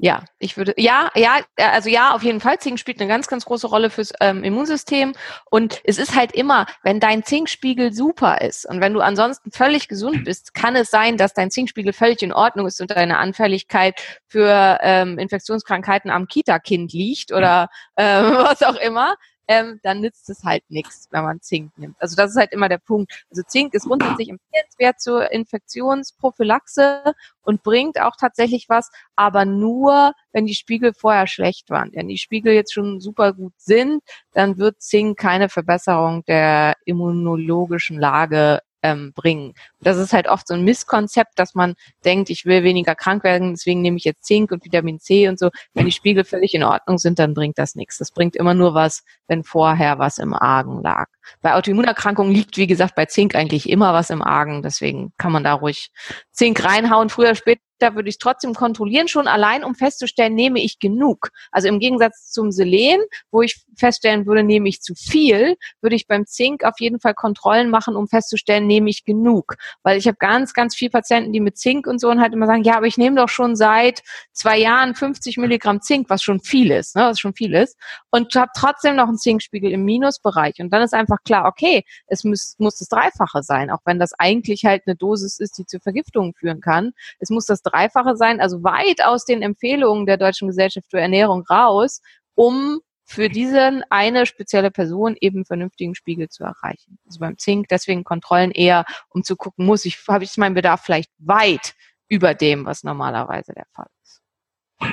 Ja, 0.02 0.24
ich 0.38 0.56
würde, 0.56 0.74
ja, 0.78 1.12
ja, 1.14 1.42
also 1.58 1.90
ja, 1.90 2.14
auf 2.14 2.24
jeden 2.24 2.40
Fall. 2.40 2.58
Zink 2.60 2.80
spielt 2.80 3.02
eine 3.02 3.10
ganz, 3.10 3.28
ganz 3.28 3.44
große 3.44 3.68
Rolle 3.68 3.90
fürs 3.90 4.14
ähm, 4.22 4.46
Immunsystem. 4.46 5.14
Und 5.50 5.82
es 5.84 5.98
ist 5.98 6.16
halt 6.16 6.32
immer, 6.32 6.68
wenn 6.84 7.02
dein 7.02 7.24
Zinkspiegel 7.24 7.92
super 7.92 8.40
ist 8.40 8.66
und 8.66 8.80
wenn 8.80 8.94
du 8.94 9.02
ansonsten 9.02 9.52
völlig 9.52 9.90
gesund 9.90 10.24
bist, 10.24 10.54
kann 10.54 10.78
es 10.78 10.90
sein, 10.90 11.18
dass 11.18 11.34
dein 11.34 11.52
Zinkspiegel 11.52 11.92
völlig 11.92 12.22
in 12.22 12.32
Ordnung 12.32 12.66
ist 12.66 12.80
und 12.80 12.92
deine 12.92 13.18
Anfälligkeit 13.18 14.00
für 14.26 14.78
ähm, 14.82 15.20
Infektionskrankheiten 15.20 16.12
am 16.12 16.28
Kita-Kind 16.28 16.94
liegt 16.94 17.34
oder 17.34 17.68
ähm, 17.98 18.24
was 18.36 18.64
auch 18.64 18.78
immer 18.78 19.16
ähm, 19.50 19.80
dann 19.82 20.00
nützt 20.00 20.30
es 20.30 20.44
halt 20.44 20.64
nichts, 20.70 21.08
wenn 21.10 21.24
man 21.24 21.42
Zink 21.42 21.76
nimmt. 21.76 21.96
Also 22.00 22.16
das 22.16 22.32
ist 22.32 22.38
halt 22.38 22.52
immer 22.54 22.70
der 22.70 22.78
Punkt. 22.78 23.26
Also 23.32 23.42
Zink 23.42 23.74
ist 23.74 23.88
grundsätzlich 23.88 24.30
empfehlenswert 24.30 25.02
zur 25.02 25.32
Infektionsprophylaxe 25.32 27.16
und 27.42 27.64
bringt 27.64 28.00
auch 28.00 28.16
tatsächlich 28.16 28.70
was, 28.70 28.92
aber 29.16 29.46
nur, 29.46 30.14
wenn 30.34 30.46
die 30.46 30.54
Spiegel 30.54 30.94
vorher 30.94 31.26
schlecht 31.26 31.72
waren. 31.72 31.90
Wenn 31.94 32.08
die 32.08 32.20
Spiegel 32.20 32.54
jetzt 32.54 32.74
schon 32.74 33.02
super 33.02 33.34
gut 33.34 33.54
sind, 33.58 34.04
dann 34.34 34.60
wird 34.60 34.84
Zink 34.84 35.18
keine 35.18 35.50
Verbesserung 35.50 36.24
der 36.26 36.76
immunologischen 36.86 38.00
Lage 38.00 38.62
ähm, 38.84 39.14
bringen. 39.14 39.54
Das 39.80 39.98
ist 39.98 40.14
halt 40.14 40.28
oft 40.28 40.48
so 40.48 40.54
ein 40.54 40.64
Misskonzept, 40.64 41.38
dass 41.38 41.56
man 41.56 41.76
denkt, 42.06 42.30
ich 42.30 42.46
will 42.46 42.64
weniger 42.64 42.96
krank 42.96 43.24
werden, 43.24 43.54
deswegen 43.54 43.82
nehme 43.82 43.98
ich 43.98 44.04
jetzt 44.04 44.26
Zink 44.26 44.52
und 44.52 44.64
Vitamin 44.64 45.00
C 45.00 45.28
und 45.28 45.40
so. 45.40 45.50
Wenn 45.74 45.86
die 45.86 45.92
Spiegel 45.92 46.24
völlig 46.24 46.54
in 46.54 46.64
Ordnung 46.64 46.98
sind, 46.98 47.20
dann 47.20 47.34
bringt 47.34 47.58
das 47.58 47.76
nichts. 47.76 47.98
Das 47.98 48.12
bringt 48.12 48.36
immer 48.36 48.54
nur 48.54 48.74
was, 48.74 49.04
wenn 49.28 49.44
vorher 49.44 50.00
was 50.00 50.18
im 50.18 50.34
Argen 50.34 50.82
lag. 50.82 51.08
Bei 51.42 51.54
Autoimmunerkrankungen 51.56 52.34
liegt, 52.34 52.58
wie 52.58 52.68
gesagt, 52.68 52.96
bei 52.96 53.06
Zink 53.06 53.36
eigentlich 53.36 53.70
immer 53.70 53.94
was 53.94 54.10
im 54.10 54.22
Argen. 54.22 54.62
Deswegen 54.64 55.14
kann 55.18 55.32
man 55.32 55.44
da 55.44 55.54
ruhig 55.54 55.92
Zink 56.32 56.64
reinhauen. 56.64 57.10
Früher, 57.10 57.36
später 57.36 57.62
da 57.80 57.96
würde 57.96 58.10
ich 58.10 58.18
trotzdem 58.18 58.54
kontrollieren, 58.54 59.08
schon 59.08 59.28
allein, 59.28 59.64
um 59.64 59.76
festzustellen, 59.76 60.36
nehme 60.36 60.62
ich 60.62 60.80
genug. 60.80 61.30
Also 61.52 61.68
im 61.68 61.80
Gegensatz 61.80 62.32
zum 62.32 62.52
Selen, 62.52 63.02
wo 63.32 63.42
ich 63.42 63.64
feststellen 63.78 64.26
würde, 64.26 64.44
nehme 64.44 64.70
ich 64.70 64.82
zu 64.82 64.94
viel, 64.96 65.58
würde 65.82 65.96
ich 65.96 66.08
beim 66.08 66.26
Zink 66.26 66.64
auf 66.64 66.80
jeden 66.80 67.00
Fall 67.00 67.14
Kontrollen 67.14 67.70
machen, 67.70 67.96
um 67.96 68.08
festzustellen, 68.08 68.68
nehme 68.68 68.90
ich 68.90 69.06
genug. 69.06 69.56
Weil 69.84 69.98
ich 69.98 70.08
habe 70.08 70.18
ganz, 70.20 70.54
ganz 70.54 70.76
viele 70.76 70.92
Patienten, 70.92 71.34
die 71.34 71.40
mit 71.40 71.58
Zink 71.58 71.88
und 71.88 72.00
so 72.00 72.10
und 72.10 72.22
halt 72.22 72.34
immer 72.34 72.46
sagen, 72.46 72.64
ja, 72.64 72.78
aber 72.78 72.88
ich 72.88 72.98
nehme 72.98 73.16
doch 73.16 73.30
schon 73.30 73.56
seit 73.56 74.02
zwei 74.34 74.58
Jahren 74.58 74.96
50 74.96 75.38
Milligramm 75.38 75.82
Zink, 75.82 76.10
was 76.10 76.22
schon 76.22 76.40
viel 76.40 76.72
ist, 76.72 76.96
ne, 76.96 77.04
was 77.04 77.20
schon 77.20 77.34
viel 77.34 77.54
ist, 77.54 77.78
und 78.12 78.36
habe 78.36 78.52
trotzdem 78.56 78.96
noch 78.96 79.08
einen 79.08 79.18
Zinkspiegel 79.18 79.72
im 79.72 79.86
Minusbereich. 79.86 80.60
Und 80.60 80.72
dann 80.72 80.82
ist 80.82 80.94
einfach 80.94 81.24
klar, 81.24 81.46
okay, 81.46 81.84
es 82.08 82.24
muss, 82.24 82.56
muss 82.58 82.78
das 82.78 82.90
Dreifache 82.90 83.44
sein, 83.44 83.72
auch 83.72 83.80
wenn 83.86 84.00
das 84.00 84.14
eigentlich 84.14 84.66
halt 84.66 84.84
eine 84.86 84.96
Dosis 84.96 85.40
ist, 85.40 85.58
die 85.58 85.66
zu 85.66 85.80
Vergiftungen 85.80 86.34
führen 86.34 86.62
kann. 86.62 86.92
Es 87.20 87.30
muss 87.30 87.46
das 87.46 87.62
Dreifache 87.70 88.16
sein, 88.16 88.40
also 88.40 88.64
weit 88.64 89.04
aus 89.04 89.26
den 89.26 89.42
Empfehlungen 89.42 90.06
der 90.06 90.18
Deutschen 90.18 90.48
Gesellschaft 90.48 90.88
für 90.90 91.00
Ernährung 91.00 91.44
raus, 91.50 92.02
um 92.36 92.80
für 93.10 93.28
diese 93.28 93.82
eine 93.90 94.28
spezielle 94.28 94.70
Person 94.70 95.16
eben 95.20 95.44
vernünftigen 95.44 95.96
Spiegel 95.96 96.30
zu 96.30 96.44
erreichen. 96.44 97.00
Also 97.08 97.20
beim 97.20 97.40
Zink 97.40 97.68
deswegen 97.70 98.04
Kontrollen 98.04 98.52
eher, 98.52 98.86
um 99.10 99.24
zu 99.24 99.36
gucken, 99.36 99.66
muss 99.66 99.86
ich, 99.86 99.98
habe 100.08 100.24
ich 100.24 100.38
meinen 100.38 100.54
Bedarf 100.54 100.82
vielleicht 100.84 101.12
weit 101.18 101.74
über 102.08 102.36
dem, 102.36 102.66
was 102.66 102.84
normalerweise 102.84 103.54
der 103.54 103.66
Fall 103.74 103.88
ist. 104.04 104.22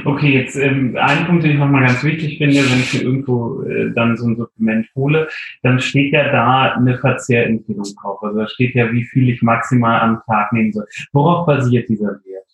Okay, 0.04 0.33
jetzt 0.33 0.56
ähm, 0.56 0.97
ein 0.99 1.26
Punkt, 1.26 1.45
den 1.45 1.52
ich 1.52 1.59
nochmal 1.59 1.87
ganz 1.87 2.02
wichtig 2.02 2.38
finde, 2.38 2.56
wenn 2.56 2.80
ich 2.80 2.95
mir 2.95 3.02
irgendwo 3.02 3.62
äh, 3.62 3.92
dann 3.95 4.16
so 4.16 4.26
ein 4.26 4.37
Supplement 4.37 4.88
hole, 4.95 5.28
dann 5.62 5.78
steht 5.78 6.12
ja 6.12 6.33
da 6.33 6.73
eine 6.73 6.99
Verzehrempfehlung 6.99 7.85
drauf. 8.00 8.23
Also 8.23 8.38
da 8.38 8.49
steht 8.49 8.75
ja, 8.75 8.90
wie 8.92 9.04
viel 9.04 9.28
ich 9.28 9.42
maximal 9.42 10.00
am 10.00 10.23
Tag 10.26 10.52
nehmen 10.54 10.73
soll. 10.73 10.87
Worauf 11.12 11.47
basiert 11.47 11.88
dieser 11.90 12.18
Wert? 12.25 12.46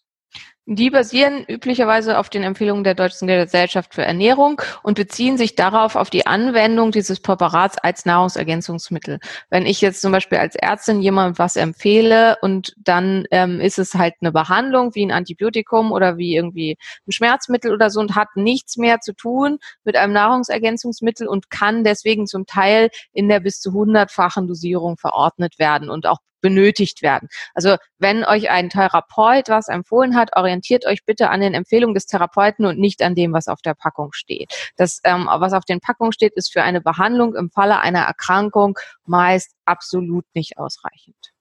Die 0.66 0.90
basieren 0.90 1.44
üblicherweise 1.48 2.18
auf 2.18 2.30
den 2.30 2.44
Empfehlungen 2.44 2.84
der 2.84 2.94
Deutschen 2.94 3.26
Gesellschaft 3.26 3.94
für 3.94 4.04
Ernährung 4.04 4.62
und 4.84 4.94
beziehen 4.94 5.36
sich 5.36 5.56
darauf 5.56 5.96
auf 5.96 6.08
die 6.08 6.24
Anwendung 6.24 6.92
dieses 6.92 7.18
Präparats 7.18 7.78
als 7.78 8.06
Nahrungsergänzungsmittel. 8.06 9.18
Wenn 9.50 9.66
ich 9.66 9.80
jetzt 9.80 10.00
zum 10.00 10.12
Beispiel 10.12 10.38
als 10.38 10.54
Ärztin 10.54 11.00
jemand 11.00 11.40
was 11.40 11.56
empfehle 11.56 12.36
und 12.42 12.74
dann 12.76 13.24
ähm, 13.32 13.60
ist 13.60 13.80
es 13.80 13.94
halt 13.94 14.14
eine 14.20 14.30
Behandlung 14.30 14.94
wie 14.94 15.04
ein 15.04 15.10
Antibiotikum 15.10 15.90
oder 15.90 16.16
wie 16.16 16.36
irgendwie 16.36 16.76
ein 17.08 17.12
Schmerzmittel 17.12 17.72
oder 17.72 17.90
so 17.90 17.98
und 17.98 18.14
hat 18.14 18.28
nichts 18.36 18.76
mehr 18.76 19.00
zu 19.00 19.14
tun 19.14 19.58
mit 19.82 19.96
einem 19.96 20.12
Nahrungsergänzungsmittel 20.12 21.26
und 21.26 21.50
kann 21.50 21.82
deswegen 21.82 22.28
zum 22.28 22.46
Teil 22.46 22.90
in 23.12 23.28
der 23.28 23.40
bis 23.40 23.58
zu 23.58 23.72
hundertfachen 23.72 24.46
Dosierung 24.46 24.96
verordnet 24.96 25.58
werden 25.58 25.90
und 25.90 26.06
auch 26.06 26.18
benötigt 26.42 27.00
werden. 27.00 27.28
Also 27.54 27.76
wenn 27.98 28.24
euch 28.24 28.50
ein 28.50 28.68
Therapeut 28.68 29.48
was 29.48 29.68
empfohlen 29.68 30.14
hat, 30.14 30.36
orientiert 30.36 30.84
euch 30.84 31.06
bitte 31.06 31.30
an 31.30 31.40
den 31.40 31.54
Empfehlungen 31.54 31.94
des 31.94 32.04
Therapeuten 32.04 32.66
und 32.66 32.78
nicht 32.78 33.00
an 33.02 33.14
dem, 33.14 33.32
was 33.32 33.48
auf 33.48 33.62
der 33.62 33.74
Packung 33.74 34.12
steht. 34.12 34.52
Das, 34.76 35.00
ähm, 35.04 35.28
was 35.32 35.54
auf 35.54 35.64
den 35.64 35.80
Packungen 35.80 36.12
steht, 36.12 36.34
ist 36.34 36.52
für 36.52 36.62
eine 36.62 36.82
Behandlung 36.82 37.34
im 37.34 37.50
Falle 37.50 37.80
einer 37.80 38.02
Erkrankung 38.02 38.78
meist 39.06 39.54
absolut 39.64 40.26
nicht 40.34 40.58
ausreichend. 40.58 41.31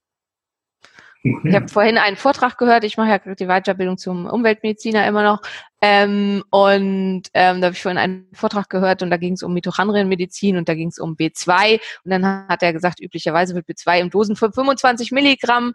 Okay. 1.24 1.48
Ich 1.48 1.54
habe 1.54 1.68
vorhin 1.68 1.98
einen 1.98 2.16
Vortrag 2.16 2.58
gehört, 2.58 2.82
ich 2.82 2.96
mache 2.96 3.08
ja 3.10 3.34
die 3.34 3.46
Weiterbildung 3.46 3.96
zum 3.96 4.26
Umweltmediziner 4.26 5.06
immer 5.06 5.22
noch. 5.22 5.40
Ähm, 5.80 6.42
und 6.50 7.22
ähm, 7.32 7.60
da 7.60 7.66
habe 7.66 7.74
ich 7.74 7.82
vorhin 7.82 7.98
einen 7.98 8.26
Vortrag 8.32 8.68
gehört 8.68 9.02
und 9.02 9.10
da 9.10 9.16
ging 9.18 9.34
es 9.34 9.44
um 9.44 9.54
Mitochondrienmedizin 9.54 10.56
und 10.56 10.68
da 10.68 10.74
ging 10.74 10.88
es 10.88 10.98
um 10.98 11.14
B2. 11.14 11.80
Und 12.04 12.10
dann 12.10 12.48
hat 12.48 12.62
er 12.64 12.72
gesagt, 12.72 13.00
üblicherweise 13.00 13.54
wird 13.54 13.68
B2 13.68 14.00
im 14.00 14.10
Dosen 14.10 14.34
von 14.34 14.52
25 14.52 15.12
Milligramm 15.12 15.74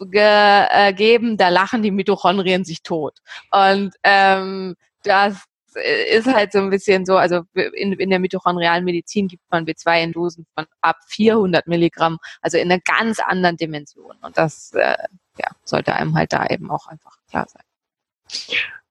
gegeben, 0.00 1.36
da 1.36 1.48
lachen 1.48 1.82
die 1.82 1.92
Mitochondrien 1.92 2.64
sich 2.64 2.82
tot. 2.82 3.18
Und 3.52 3.94
ähm, 4.02 4.74
das 5.04 5.44
ist 5.78 6.26
halt 6.26 6.52
so 6.52 6.58
ein 6.58 6.70
bisschen 6.70 7.06
so, 7.06 7.16
also 7.16 7.42
in, 7.54 7.92
in 7.92 8.10
der 8.10 8.18
mitochondrialen 8.18 8.84
Medizin 8.84 9.28
gibt 9.28 9.42
man 9.50 9.64
B2 9.64 10.04
in 10.04 10.12
Dosen 10.12 10.46
von 10.54 10.66
ab 10.80 10.96
400 11.08 11.66
Milligramm, 11.66 12.18
also 12.40 12.58
in 12.58 12.70
einer 12.70 12.80
ganz 12.80 13.20
anderen 13.20 13.56
Dimension. 13.56 14.16
Und 14.22 14.36
das 14.38 14.72
äh, 14.74 14.96
ja, 15.38 15.48
sollte 15.64 15.94
einem 15.94 16.14
halt 16.14 16.32
da 16.32 16.46
eben 16.46 16.70
auch 16.70 16.86
einfach 16.88 17.16
klar 17.28 17.46
sein. 17.48 17.62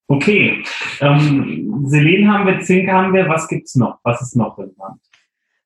Okay, 0.08 0.64
ähm, 1.02 1.84
Selen 1.88 2.32
haben 2.32 2.48
wir, 2.48 2.62
Zink 2.62 2.90
haben 2.90 3.14
wir, 3.14 3.28
was 3.28 3.48
gibt's 3.48 3.76
noch? 3.76 4.00
Was 4.04 4.22
ist 4.22 4.36
noch 4.36 4.58
relevant? 4.58 5.02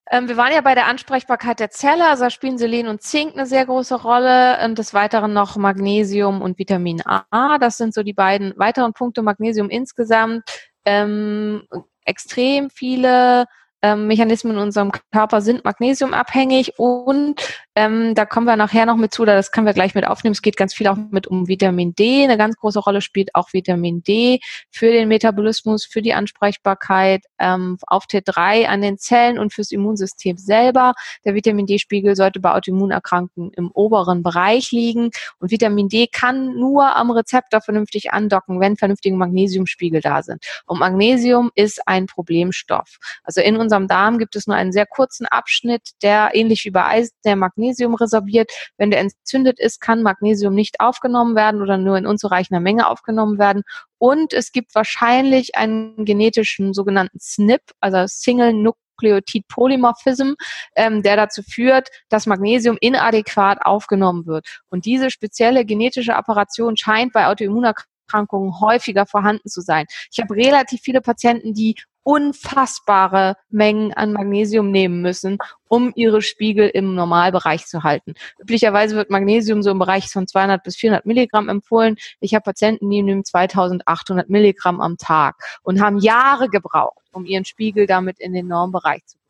Ähm, 0.10 0.28
wir 0.28 0.36
waren 0.36 0.52
ja 0.52 0.60
bei 0.60 0.76
der 0.76 0.88
Ansprechbarkeit 0.88 1.62
der 1.62 1.70
Zelle, 1.70 2.10
also 2.10 2.26
da 2.26 2.30
spielen 2.30 2.58
Selen 2.58 2.88
und 2.88 3.02
Zink 3.02 3.34
eine 3.34 3.46
sehr 3.46 3.66
große 3.66 4.02
Rolle 4.02 4.58
und 4.66 4.78
des 4.78 4.94
Weiteren 4.94 5.32
noch 5.32 5.56
Magnesium 5.56 6.42
und 6.42 6.60
Vitamin 6.60 7.02
A. 7.06 7.58
Das 7.60 7.78
sind 7.78 7.94
so 7.94 8.04
die 8.04 8.14
beiden 8.14 8.54
weiteren 8.58 8.92
Punkte. 8.92 9.22
Magnesium 9.22 9.70
insgesamt 9.70 10.44
ähm, 10.86 11.64
extrem 12.06 12.70
viele 12.70 13.46
ähm, 13.82 14.08
Mechanismen 14.08 14.54
in 14.54 14.60
unserem 14.60 14.92
Körper 15.12 15.42
sind 15.42 15.66
magnesiumabhängig 15.66 16.78
und 16.78 17.42
ähm, 17.76 18.16
da 18.16 18.26
kommen 18.26 18.46
wir 18.46 18.56
nachher 18.56 18.86
noch 18.86 18.98
mit 18.98 19.14
zu, 19.14 19.26
da 19.26 19.36
das 19.36 19.52
können 19.52 19.66
wir 19.66 19.74
gleich 19.74 19.96
mit 19.96 20.06
aufnehmen. 20.06 20.34
Es 20.34 20.42
geht 20.42 20.58
ganz 20.58 20.74
viel 20.74 20.88
auch 20.88 20.98
mit 21.10 21.28
um 21.28 21.48
Vitamin 21.48 21.96
D. 21.96 22.24
Eine 22.24 22.38
ganz 22.38 22.58
große 22.58 22.80
Rolle 22.80 23.02
spielt 23.02 23.34
auch 23.34 23.54
Vitamin 23.54 24.04
D 24.04 24.40
für 24.70 24.92
den 24.92 25.08
Metabolismus, 25.08 25.86
für 25.86 26.02
die 26.02 26.14
Ansprechbarkeit 26.14 27.24
ähm, 27.40 27.78
auf 27.88 28.06
T3 28.06 28.66
an 28.66 28.82
den 28.82 28.98
Zellen 28.98 29.40
und 29.40 29.54
fürs 29.54 29.72
Immunsystem 29.72 30.38
selber. 30.38 30.94
Der 31.26 31.34
Vitamin 31.34 31.66
D-Spiegel 31.66 32.16
sollte 32.16 32.40
bei 32.40 32.54
Autoimmunerkrankungen 32.54 33.52
im 33.54 33.72
oberen 33.72 34.22
Bereich 34.22 34.72
liegen 34.72 35.12
und 35.40 35.52
Vitamin 35.52 35.88
D 35.88 36.08
kann 36.08 36.56
nur 36.56 36.96
am 36.96 37.10
Rezeptor 37.10 37.62
vernünftig 37.62 38.12
andocken, 38.12 38.60
wenn 38.60 38.76
vernünftige 38.76 39.16
Magnesiumspiegel 39.16 40.02
da 40.02 40.24
sind. 40.24 40.44
Und 40.66 40.80
Magnesium 40.80 41.52
ist 41.56 41.88
ein 41.88 42.06
Problemstoff. 42.06 42.98
Also 43.24 43.42
in 43.42 43.56
unserem 43.56 43.71
Darm 43.88 44.18
gibt 44.18 44.36
es 44.36 44.48
nur 44.48 44.56
einen 44.56 44.72
sehr 44.72 44.86
kurzen 44.86 45.26
Abschnitt, 45.26 45.82
der 46.02 46.32
ähnlich 46.34 46.66
wie 46.66 46.72
bei 46.72 46.86
Eisen 46.86 47.16
der 47.26 47.36
Magnesium 47.36 47.96
resorbiert. 47.96 48.52
Wenn 48.78 48.92
der 48.92 49.00
entzündet 49.00 49.60
ist, 49.60 49.80
kann 49.82 50.04
Magnesium 50.04 50.54
nicht 50.54 50.80
aufgenommen 50.80 51.36
werden 51.36 51.62
oder 51.62 51.78
nur 51.78 51.98
in 51.98 52.06
unzureichender 52.06 52.60
Menge 52.60 52.88
aufgenommen 52.88 53.40
werden. 53.40 53.64
Und 53.98 54.34
es 54.34 54.52
gibt 54.52 54.74
wahrscheinlich 54.74 55.56
einen 55.56 56.06
genetischen 56.06 56.74
sogenannten 56.74 57.20
SNP, 57.20 57.62
also 57.80 58.06
Single 58.08 58.54
Nukleotid 58.54 59.48
Polymorphism, 59.48 60.34
ähm, 60.76 61.04
der 61.04 61.16
dazu 61.16 61.42
führt, 61.44 61.90
dass 62.10 62.26
Magnesium 62.26 62.78
inadäquat 62.82 63.60
aufgenommen 63.64 64.26
wird. 64.26 64.46
Und 64.70 64.86
diese 64.86 65.12
spezielle 65.12 65.66
genetische 65.66 66.16
Apparation 66.16 66.78
scheint 66.78 67.14
bei 67.14 67.28
Autoimmunerkrankungen 67.28 68.60
häufiger 68.60 69.06
vorhanden 69.06 69.50
zu 69.50 69.62
sein. 69.62 69.86
Ich 70.12 70.20
habe 70.20 70.36
relativ 70.36 70.82
viele 70.82 71.02
Patienten, 71.02 71.54
die 71.54 71.76
unfassbare 72.04 73.36
Mengen 73.50 73.94
an 73.94 74.14
Magnesium 74.14 74.72
nehmen 74.72 75.02
müssen, 75.02 75.38
um 75.68 75.92
ihre 75.96 76.22
Spiegel 76.22 76.70
im 76.70 76.96
Normalbereich 76.96 77.66
zu 77.66 77.84
halten. 77.84 78.14
Üblicherweise 78.40 78.96
wird 78.96 79.10
Magnesium 79.10 79.62
so 79.62 79.72
im 79.72 79.80
Bereich 79.80 80.10
von 80.10 80.28
200 80.28 80.64
bis 80.64 80.76
400 80.76 81.06
Milligramm 81.06 81.50
empfohlen. 81.50 81.96
Ich 82.20 82.34
habe 82.34 82.44
Patienten, 82.44 82.90
die 82.90 83.02
nehmen 83.02 83.24
2800 83.24 84.30
Milligramm 84.30 84.82
am 84.82 84.98
Tag 84.98 85.36
und 85.64 85.82
haben 85.82 86.00
Jahre 86.00 86.50
gebraucht, 86.50 87.04
um 87.12 87.26
ihren 87.26 87.46
Spiegel 87.46 87.86
damit 87.86 88.20
in 88.20 88.34
den 88.34 88.48
Normbereich 88.48 89.06
zu 89.06 89.18
bringen. 89.18 89.21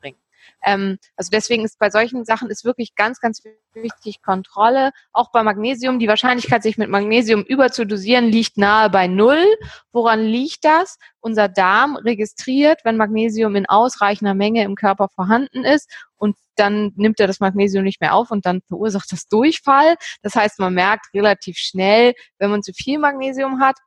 Ähm, 0.64 0.98
also 1.16 1.30
deswegen 1.32 1.66
ist 1.66 1.80
bei 1.80 1.90
solchen 1.90 2.26
Sachen 2.26 2.50
ist 2.50 2.66
wirklich 2.66 2.96
ganz, 2.96 3.20
ganz 3.20 3.44
wichtig 3.74 4.22
Kontrolle. 4.22 4.92
Auch 5.14 5.32
bei 5.32 5.44
Magnesium, 5.44 6.00
die 6.00 6.08
Wahrscheinlichkeit, 6.08 6.64
sich 6.64 6.78
mit 6.78 6.90
Magnesium 6.90 7.44
überzudosieren, 7.44 8.26
liegt 8.26 8.58
nahe 8.58 8.90
bei 8.90 9.08
null. 9.08 9.46
Woran 9.92 10.24
liegt 10.24 10.66
das? 10.66 10.98
Unser 11.20 11.50
Darm 11.50 11.96
registriert, 11.96 12.82
wenn 12.84 12.98
Magnesium 12.98 13.56
in 13.56 13.68
ausreichender 13.68 14.34
Menge 14.34 14.64
im 14.64 14.76
Körper 14.76 15.08
vorhanden 15.10 15.64
ist 15.64 15.90
und 16.18 16.36
dann 16.56 16.92
nimmt 16.96 17.20
er 17.20 17.28
das 17.28 17.40
Magnesium 17.40 17.84
nicht 17.84 18.02
mehr 18.02 18.14
auf 18.14 18.32
und 18.32 18.46
dann 18.46 18.62
verursacht 18.68 19.12
das 19.12 19.28
Durchfall. 19.28 19.96
Das 20.22 20.36
heißt, 20.36 20.60
man 20.60 20.74
merkt 20.74 21.14
relativ 21.14 21.58
schnell, 21.58 22.14
wenn 22.38 22.52
man 22.52 22.62
zu 22.62 22.74
viel 22.74 23.00
Magnesium 23.00 23.60
hat, 23.60 23.78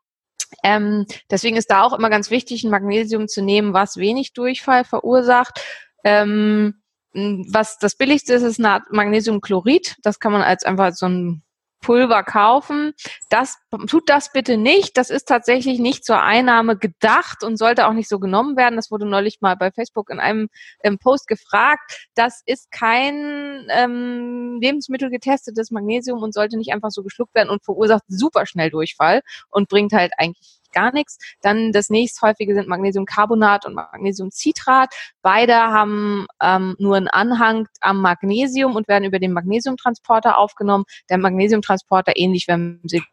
ähm, 0.62 1.06
deswegen 1.30 1.56
ist 1.56 1.70
da 1.70 1.82
auch 1.82 1.92
immer 1.92 2.10
ganz 2.10 2.30
wichtig, 2.30 2.64
ein 2.64 2.70
Magnesium 2.70 3.28
zu 3.28 3.42
nehmen, 3.42 3.72
was 3.72 3.96
wenig 3.96 4.32
Durchfall 4.32 4.84
verursacht. 4.84 5.60
Ähm, 6.04 6.74
was 7.12 7.78
das 7.78 7.96
billigste 7.96 8.34
ist, 8.34 8.42
ist 8.42 8.58
Magnesiumchlorid. 8.58 9.96
Das 10.02 10.18
kann 10.18 10.32
man 10.32 10.42
als 10.42 10.64
einfach 10.64 10.92
so 10.92 11.06
ein 11.06 11.44
Pulver 11.84 12.22
kaufen. 12.22 12.94
Das 13.28 13.58
tut 13.86 14.08
das 14.08 14.32
bitte 14.32 14.56
nicht. 14.56 14.96
Das 14.96 15.10
ist 15.10 15.26
tatsächlich 15.28 15.78
nicht 15.78 16.04
zur 16.04 16.20
Einnahme 16.22 16.78
gedacht 16.78 17.44
und 17.44 17.58
sollte 17.58 17.86
auch 17.86 17.92
nicht 17.92 18.08
so 18.08 18.18
genommen 18.18 18.56
werden. 18.56 18.76
Das 18.76 18.90
wurde 18.90 19.04
neulich 19.04 19.42
mal 19.42 19.54
bei 19.54 19.70
Facebook 19.70 20.08
in 20.08 20.18
einem 20.18 20.48
ähm, 20.82 20.98
Post 20.98 21.26
gefragt. 21.28 22.08
Das 22.14 22.42
ist 22.46 22.70
kein 22.72 23.66
ähm, 23.68 24.58
Lebensmittel 24.62 25.10
getestetes 25.10 25.70
Magnesium 25.70 26.22
und 26.22 26.32
sollte 26.32 26.56
nicht 26.56 26.72
einfach 26.72 26.90
so 26.90 27.02
geschluckt 27.02 27.34
werden 27.34 27.50
und 27.50 27.62
verursacht 27.62 28.04
super 28.08 28.46
schnell 28.46 28.70
Durchfall 28.70 29.20
und 29.50 29.68
bringt 29.68 29.92
halt 29.92 30.12
eigentlich 30.16 30.62
gar 30.74 30.92
nichts. 30.92 31.18
Dann 31.40 31.72
das 31.72 31.88
nächsthäufige 31.88 32.54
sind 32.54 32.68
Magnesiumcarbonat 32.68 33.64
und 33.64 33.74
Magnesiumcitrat. 33.74 34.94
Beide 35.22 35.54
haben 35.54 36.26
ähm, 36.42 36.76
nur 36.78 36.96
einen 36.96 37.08
Anhang 37.08 37.66
am 37.80 38.00
Magnesium 38.02 38.76
und 38.76 38.88
werden 38.88 39.04
über 39.04 39.18
den 39.18 39.32
Magnesiumtransporter 39.32 40.36
aufgenommen. 40.36 40.84
Der 41.08 41.18
Magnesiumtransporter, 41.18 42.12
ähnlich 42.16 42.46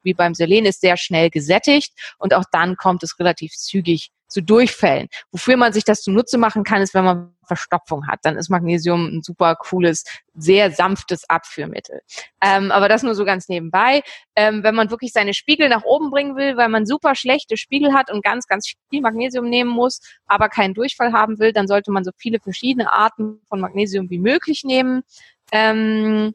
wie 0.03 0.13
beim 0.13 0.33
Selen, 0.33 0.65
ist 0.65 0.81
sehr 0.81 0.97
schnell 0.97 1.29
gesättigt 1.29 1.93
und 2.17 2.33
auch 2.33 2.45
dann 2.51 2.75
kommt 2.75 3.03
es 3.03 3.17
relativ 3.19 3.53
zügig 3.53 4.11
zu 4.31 4.41
Durchfällen. 4.41 5.07
Wofür 5.31 5.57
man 5.57 5.73
sich 5.73 5.83
das 5.83 6.01
zunutze 6.01 6.37
machen 6.37 6.63
kann, 6.63 6.81
ist, 6.81 6.93
wenn 6.93 7.05
man 7.05 7.33
Verstopfung 7.45 8.07
hat. 8.07 8.19
Dann 8.23 8.37
ist 8.37 8.49
Magnesium 8.49 9.07
ein 9.07 9.21
super 9.23 9.55
cooles, 9.55 10.05
sehr 10.33 10.71
sanftes 10.71 11.29
Abführmittel. 11.29 12.01
Ähm, 12.41 12.71
aber 12.71 12.87
das 12.87 13.03
nur 13.03 13.13
so 13.13 13.25
ganz 13.25 13.49
nebenbei. 13.49 14.01
Ähm, 14.35 14.63
wenn 14.63 14.73
man 14.73 14.89
wirklich 14.89 15.11
seine 15.11 15.33
Spiegel 15.33 15.67
nach 15.67 15.83
oben 15.83 16.11
bringen 16.11 16.37
will, 16.37 16.55
weil 16.55 16.69
man 16.69 16.85
super 16.85 17.13
schlechte 17.15 17.57
Spiegel 17.57 17.93
hat 17.93 18.09
und 18.09 18.23
ganz, 18.23 18.47
ganz 18.47 18.73
viel 18.89 19.01
Magnesium 19.01 19.49
nehmen 19.49 19.69
muss, 19.69 19.99
aber 20.27 20.47
keinen 20.47 20.73
Durchfall 20.73 21.11
haben 21.11 21.39
will, 21.39 21.51
dann 21.51 21.67
sollte 21.67 21.91
man 21.91 22.05
so 22.05 22.11
viele 22.15 22.39
verschiedene 22.39 22.91
Arten 22.91 23.41
von 23.49 23.59
Magnesium 23.59 24.09
wie 24.09 24.19
möglich 24.19 24.63
nehmen. 24.63 25.03
Ähm, 25.51 26.33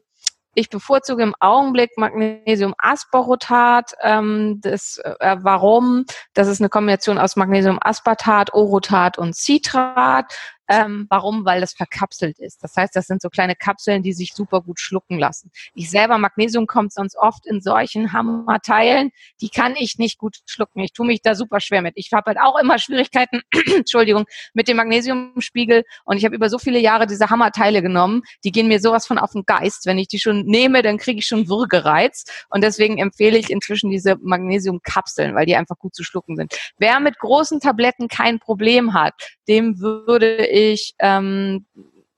ich 0.57 0.69
bevorzuge 0.71 1.21
im 1.21 1.35
Augenblick 1.39 1.91
Magnesium-Asparotat. 1.97 3.93
Ähm, 4.01 4.59
das, 4.59 4.97
äh, 4.97 5.37
warum? 5.39 6.05
Das 6.33 6.47
ist 6.47 6.59
eine 6.59 6.69
Kombination 6.69 7.19
aus 7.19 7.35
Magnesium-Aspartat, 7.35 8.55
Orotat 8.55 9.19
und 9.19 9.35
Citrat. 9.35 10.33
Ähm, 10.69 11.07
warum? 11.09 11.45
Weil 11.45 11.61
das 11.61 11.73
verkapselt 11.73 12.39
ist. 12.39 12.63
Das 12.63 12.75
heißt, 12.75 12.95
das 12.95 13.07
sind 13.07 13.21
so 13.21 13.29
kleine 13.29 13.55
Kapseln, 13.55 14.03
die 14.03 14.13
sich 14.13 14.33
super 14.33 14.61
gut 14.61 14.79
schlucken 14.79 15.17
lassen. 15.17 15.51
Ich 15.73 15.89
selber, 15.89 16.17
Magnesium 16.17 16.67
kommt 16.67 16.93
sonst 16.93 17.15
oft 17.17 17.45
in 17.45 17.61
solchen 17.61 18.13
Hammerteilen, 18.13 19.11
die 19.41 19.49
kann 19.49 19.75
ich 19.77 19.97
nicht 19.97 20.17
gut 20.17 20.37
schlucken. 20.45 20.81
Ich 20.81 20.93
tue 20.93 21.07
mich 21.07 21.21
da 21.21 21.35
super 21.35 21.59
schwer 21.59 21.81
mit. 21.81 21.93
Ich 21.95 22.11
habe 22.11 22.25
halt 22.27 22.39
auch 22.39 22.59
immer 22.59 22.79
Schwierigkeiten, 22.79 23.41
Entschuldigung, 23.75 24.25
mit 24.53 24.67
dem 24.67 24.77
Magnesiumspiegel 24.77 25.83
und 26.03 26.17
ich 26.17 26.25
habe 26.25 26.35
über 26.35 26.49
so 26.49 26.59
viele 26.59 26.79
Jahre 26.79 27.07
diese 27.07 27.29
Hammerteile 27.29 27.81
genommen, 27.81 28.23
die 28.43 28.51
gehen 28.51 28.67
mir 28.67 28.79
sowas 28.79 29.07
von 29.07 29.17
auf 29.17 29.31
den 29.31 29.43
Geist. 29.45 29.85
Wenn 29.85 29.97
ich 29.97 30.07
die 30.07 30.19
schon 30.19 30.45
nehme, 30.45 30.81
dann 30.81 30.97
kriege 30.97 31.19
ich 31.19 31.27
schon 31.27 31.47
Würgereiz 31.47 32.25
und 32.49 32.63
deswegen 32.63 32.97
empfehle 32.97 33.37
ich 33.37 33.49
inzwischen 33.49 33.89
diese 33.89 34.17
Magnesiumkapseln, 34.21 35.35
weil 35.35 35.45
die 35.45 35.55
einfach 35.55 35.77
gut 35.77 35.95
zu 35.95 36.03
schlucken 36.03 36.35
sind. 36.35 36.53
Wer 36.77 36.99
mit 36.99 37.17
großen 37.19 37.59
Tabletten 37.59 38.07
kein 38.07 38.39
Problem 38.39 38.93
hat, 38.93 39.13
dem 39.47 39.79
würde 39.79 40.45
ich 40.57 40.93
ähm, 40.99 41.65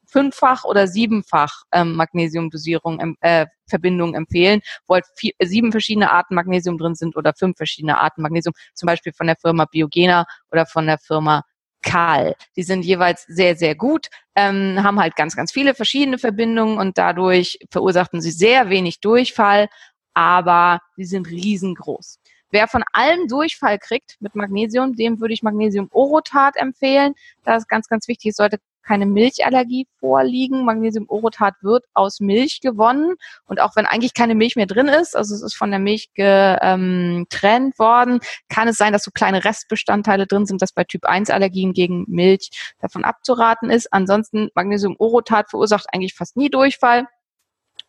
fünffach 0.10 0.64
oder 0.64 0.88
siebenfach 0.88 1.64
ähm, 1.72 1.96
Magnesiumdosierung 1.96 3.16
äh, 3.22 3.46
Verbindung 3.68 4.16
empfehlen, 4.16 4.62
wo 4.88 4.96
halt 4.96 5.06
vier, 5.16 5.34
sieben 5.44 5.72
verschiedene 5.72 6.12
Arten 6.12 6.36
Magnesium 6.36 6.78
drin 6.78 6.96
sind 6.96 7.16
oder 7.16 7.34
fünf 7.38 7.58
verschiedene 7.58 8.00
Arten 8.00 8.22
Magnesium, 8.22 8.54
zum 8.74 8.88
Beispiel 8.88 9.14
von 9.14 9.28
der 9.28 9.36
Firma 9.36 9.66
Biogena 9.66 10.26
oder 10.52 10.66
von 10.66 10.88
der 10.88 10.98
Firma 10.98 11.44
Kal. 11.82 12.36
Die 12.56 12.64
sind 12.64 12.84
jeweils 12.84 13.24
sehr, 13.28 13.56
sehr 13.56 13.76
gut, 13.76 14.08
ähm, 14.36 14.82
haben 14.84 15.00
halt 15.00 15.16
ganz, 15.16 15.36
ganz 15.36 15.52
viele 15.52 15.76
verschiedene 15.76 16.18
Verbindungen 16.18 16.78
und 16.78 16.98
dadurch 16.98 17.60
verursachten 17.72 18.22
sie 18.22 18.32
sehr 18.32 18.70
wenig 18.70 19.00
Durchfall, 19.00 19.70
aber 20.14 20.80
sie 20.98 21.06
sind 21.06 21.30
riesengroß. 21.30 22.19
Wer 22.52 22.68
von 22.68 22.84
allem 22.94 23.28
Durchfall 23.28 23.78
kriegt 23.78 24.16
mit 24.20 24.36
Magnesium, 24.36 24.96
dem 24.96 25.20
würde 25.20 25.34
ich 25.34 25.44
Magnesium-Orotat 25.44 26.56
empfehlen. 26.56 27.14
Das 27.44 27.64
ist 27.64 27.70
ganz, 27.70 27.88
ganz 27.88 28.08
wichtig. 28.08 28.32
Es 28.32 28.38
sollte 28.38 28.58
keine 28.82 29.06
Milchallergie 29.06 29.88
vorliegen. 30.00 30.66
Magnesium-Orotat 30.66 31.54
wird 31.62 31.86
aus 31.94 32.20
Milch 32.20 32.60
gewonnen. 32.60 33.14
Und 33.46 33.62
auch 33.62 33.76
wenn 33.76 33.86
eigentlich 33.86 34.16
keine 34.16 34.34
Milch 34.34 34.56
mehr 34.56 34.66
drin 34.66 34.88
ist, 34.88 35.16
also 35.16 35.36
es 35.36 35.44
ist 35.44 35.54
von 35.54 35.70
der 35.70 35.80
Milch 35.80 36.10
getrennt 36.16 37.78
worden, 37.78 38.20
kann 38.50 38.68
es 38.68 38.78
sein, 38.78 38.94
dass 38.94 39.04
so 39.04 39.12
kleine 39.12 39.46
Restbestandteile 39.46 40.26
drin 40.26 40.48
sind, 40.48 40.64
dass 40.64 40.72
bei 40.72 40.86
Typ-1-Allergien 40.86 41.74
gegen 41.74 42.06
Milch 42.08 42.50
davon 42.80 43.04
abzuraten 43.04 43.70
ist. 43.70 43.94
Ansonsten 43.94 44.50
Magnesium-Orotat 44.56 45.52
verursacht 45.52 45.86
eigentlich 45.94 46.16
fast 46.16 46.36
nie 46.36 46.50
Durchfall. 46.50 47.06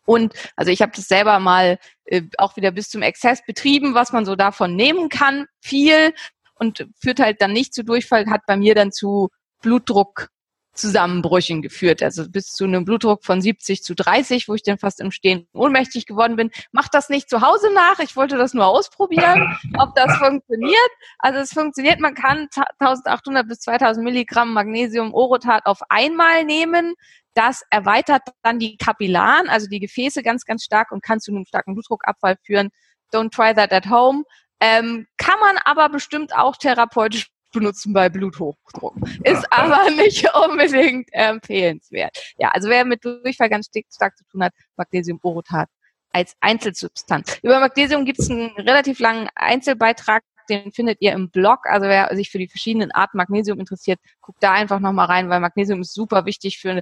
Und 0.05 0.33
also 0.55 0.71
ich 0.71 0.81
habe 0.81 0.91
das 0.95 1.07
selber 1.07 1.39
mal 1.39 1.77
äh, 2.05 2.23
auch 2.37 2.55
wieder 2.55 2.71
bis 2.71 2.89
zum 2.89 3.01
Exzess 3.01 3.45
betrieben, 3.45 3.93
was 3.93 4.11
man 4.11 4.25
so 4.25 4.35
davon 4.35 4.75
nehmen 4.75 5.09
kann, 5.09 5.45
viel 5.61 6.13
und 6.55 6.87
führt 7.01 7.19
halt 7.19 7.41
dann 7.41 7.53
nicht 7.53 7.73
zu 7.73 7.83
Durchfall, 7.83 8.27
hat 8.27 8.41
bei 8.45 8.57
mir 8.57 8.75
dann 8.75 8.91
zu 8.91 9.29
Blutdruck 9.61 10.29
Zusammenbrüchen 10.73 11.61
geführt, 11.61 12.01
also 12.01 12.29
bis 12.29 12.53
zu 12.53 12.63
einem 12.63 12.85
Blutdruck 12.85 13.25
von 13.25 13.41
70 13.41 13.83
zu 13.83 13.93
30, 13.93 14.47
wo 14.47 14.53
ich 14.53 14.63
dann 14.63 14.77
fast 14.77 15.01
im 15.01 15.11
Stehen 15.11 15.47
ohnmächtig 15.53 16.05
geworden 16.05 16.37
bin. 16.37 16.49
Macht 16.71 16.93
das 16.93 17.09
nicht 17.09 17.29
zu 17.29 17.41
Hause 17.41 17.73
nach. 17.73 17.99
Ich 17.99 18.15
wollte 18.15 18.37
das 18.37 18.53
nur 18.53 18.65
ausprobieren, 18.67 19.57
ob 19.79 19.93
das 19.95 20.15
funktioniert. 20.17 20.89
Also 21.19 21.39
es 21.39 21.51
funktioniert. 21.51 21.99
Man 21.99 22.15
kann 22.15 22.47
1800 22.79 23.47
bis 23.47 23.59
2000 23.59 24.03
Milligramm 24.03 24.53
Magnesium 24.53 25.13
Orotat 25.13 25.65
auf 25.65 25.79
einmal 25.89 26.45
nehmen. 26.45 26.95
Das 27.33 27.63
erweitert 27.69 28.23
dann 28.43 28.59
die 28.59 28.77
Kapillaren, 28.77 29.49
also 29.49 29.67
die 29.67 29.79
Gefäße 29.79 30.21
ganz, 30.23 30.45
ganz 30.45 30.63
stark 30.63 30.91
und 30.91 31.03
kann 31.03 31.19
zu 31.19 31.31
einem 31.31 31.45
starken 31.45 31.73
Blutdruckabfall 31.73 32.37
führen. 32.43 32.69
Don't 33.13 33.31
try 33.31 33.53
that 33.53 33.71
at 33.71 33.89
home. 33.89 34.23
Ähm, 34.59 35.07
kann 35.17 35.39
man 35.39 35.57
aber 35.63 35.89
bestimmt 35.89 36.35
auch 36.35 36.55
therapeutisch 36.57 37.31
benutzen 37.51 37.93
bei 37.93 38.09
Bluthochdruck. 38.09 38.95
Ist 39.23 39.45
aber 39.51 39.89
nicht 39.91 40.25
unbedingt 40.35 41.09
empfehlenswert. 41.11 42.17
Ja, 42.37 42.49
also 42.49 42.69
wer 42.69 42.85
mit 42.85 43.03
Durchfall 43.03 43.49
ganz 43.49 43.69
stark 43.93 44.17
zu 44.17 44.23
tun 44.25 44.43
hat, 44.43 44.53
Magnesium-Orotat 44.77 45.69
als 46.13 46.35
Einzelsubstanz. 46.41 47.39
Über 47.41 47.59
Magnesium 47.59 48.05
gibt 48.05 48.19
es 48.19 48.29
einen 48.29 48.51
relativ 48.51 48.99
langen 48.99 49.29
Einzelbeitrag, 49.35 50.23
den 50.49 50.71
findet 50.71 51.01
ihr 51.01 51.13
im 51.13 51.29
Blog. 51.29 51.59
Also 51.63 51.87
wer 51.87 52.13
sich 52.15 52.29
für 52.29 52.37
die 52.37 52.49
verschiedenen 52.49 52.91
Arten 52.91 53.17
Magnesium 53.17 53.59
interessiert, 53.59 53.99
guckt 54.19 54.43
da 54.43 54.51
einfach 54.51 54.79
nochmal 54.79 55.05
rein, 55.05 55.29
weil 55.29 55.39
Magnesium 55.39 55.81
ist 55.81 55.93
super 55.93 56.25
wichtig 56.25 56.59
für 56.59 56.81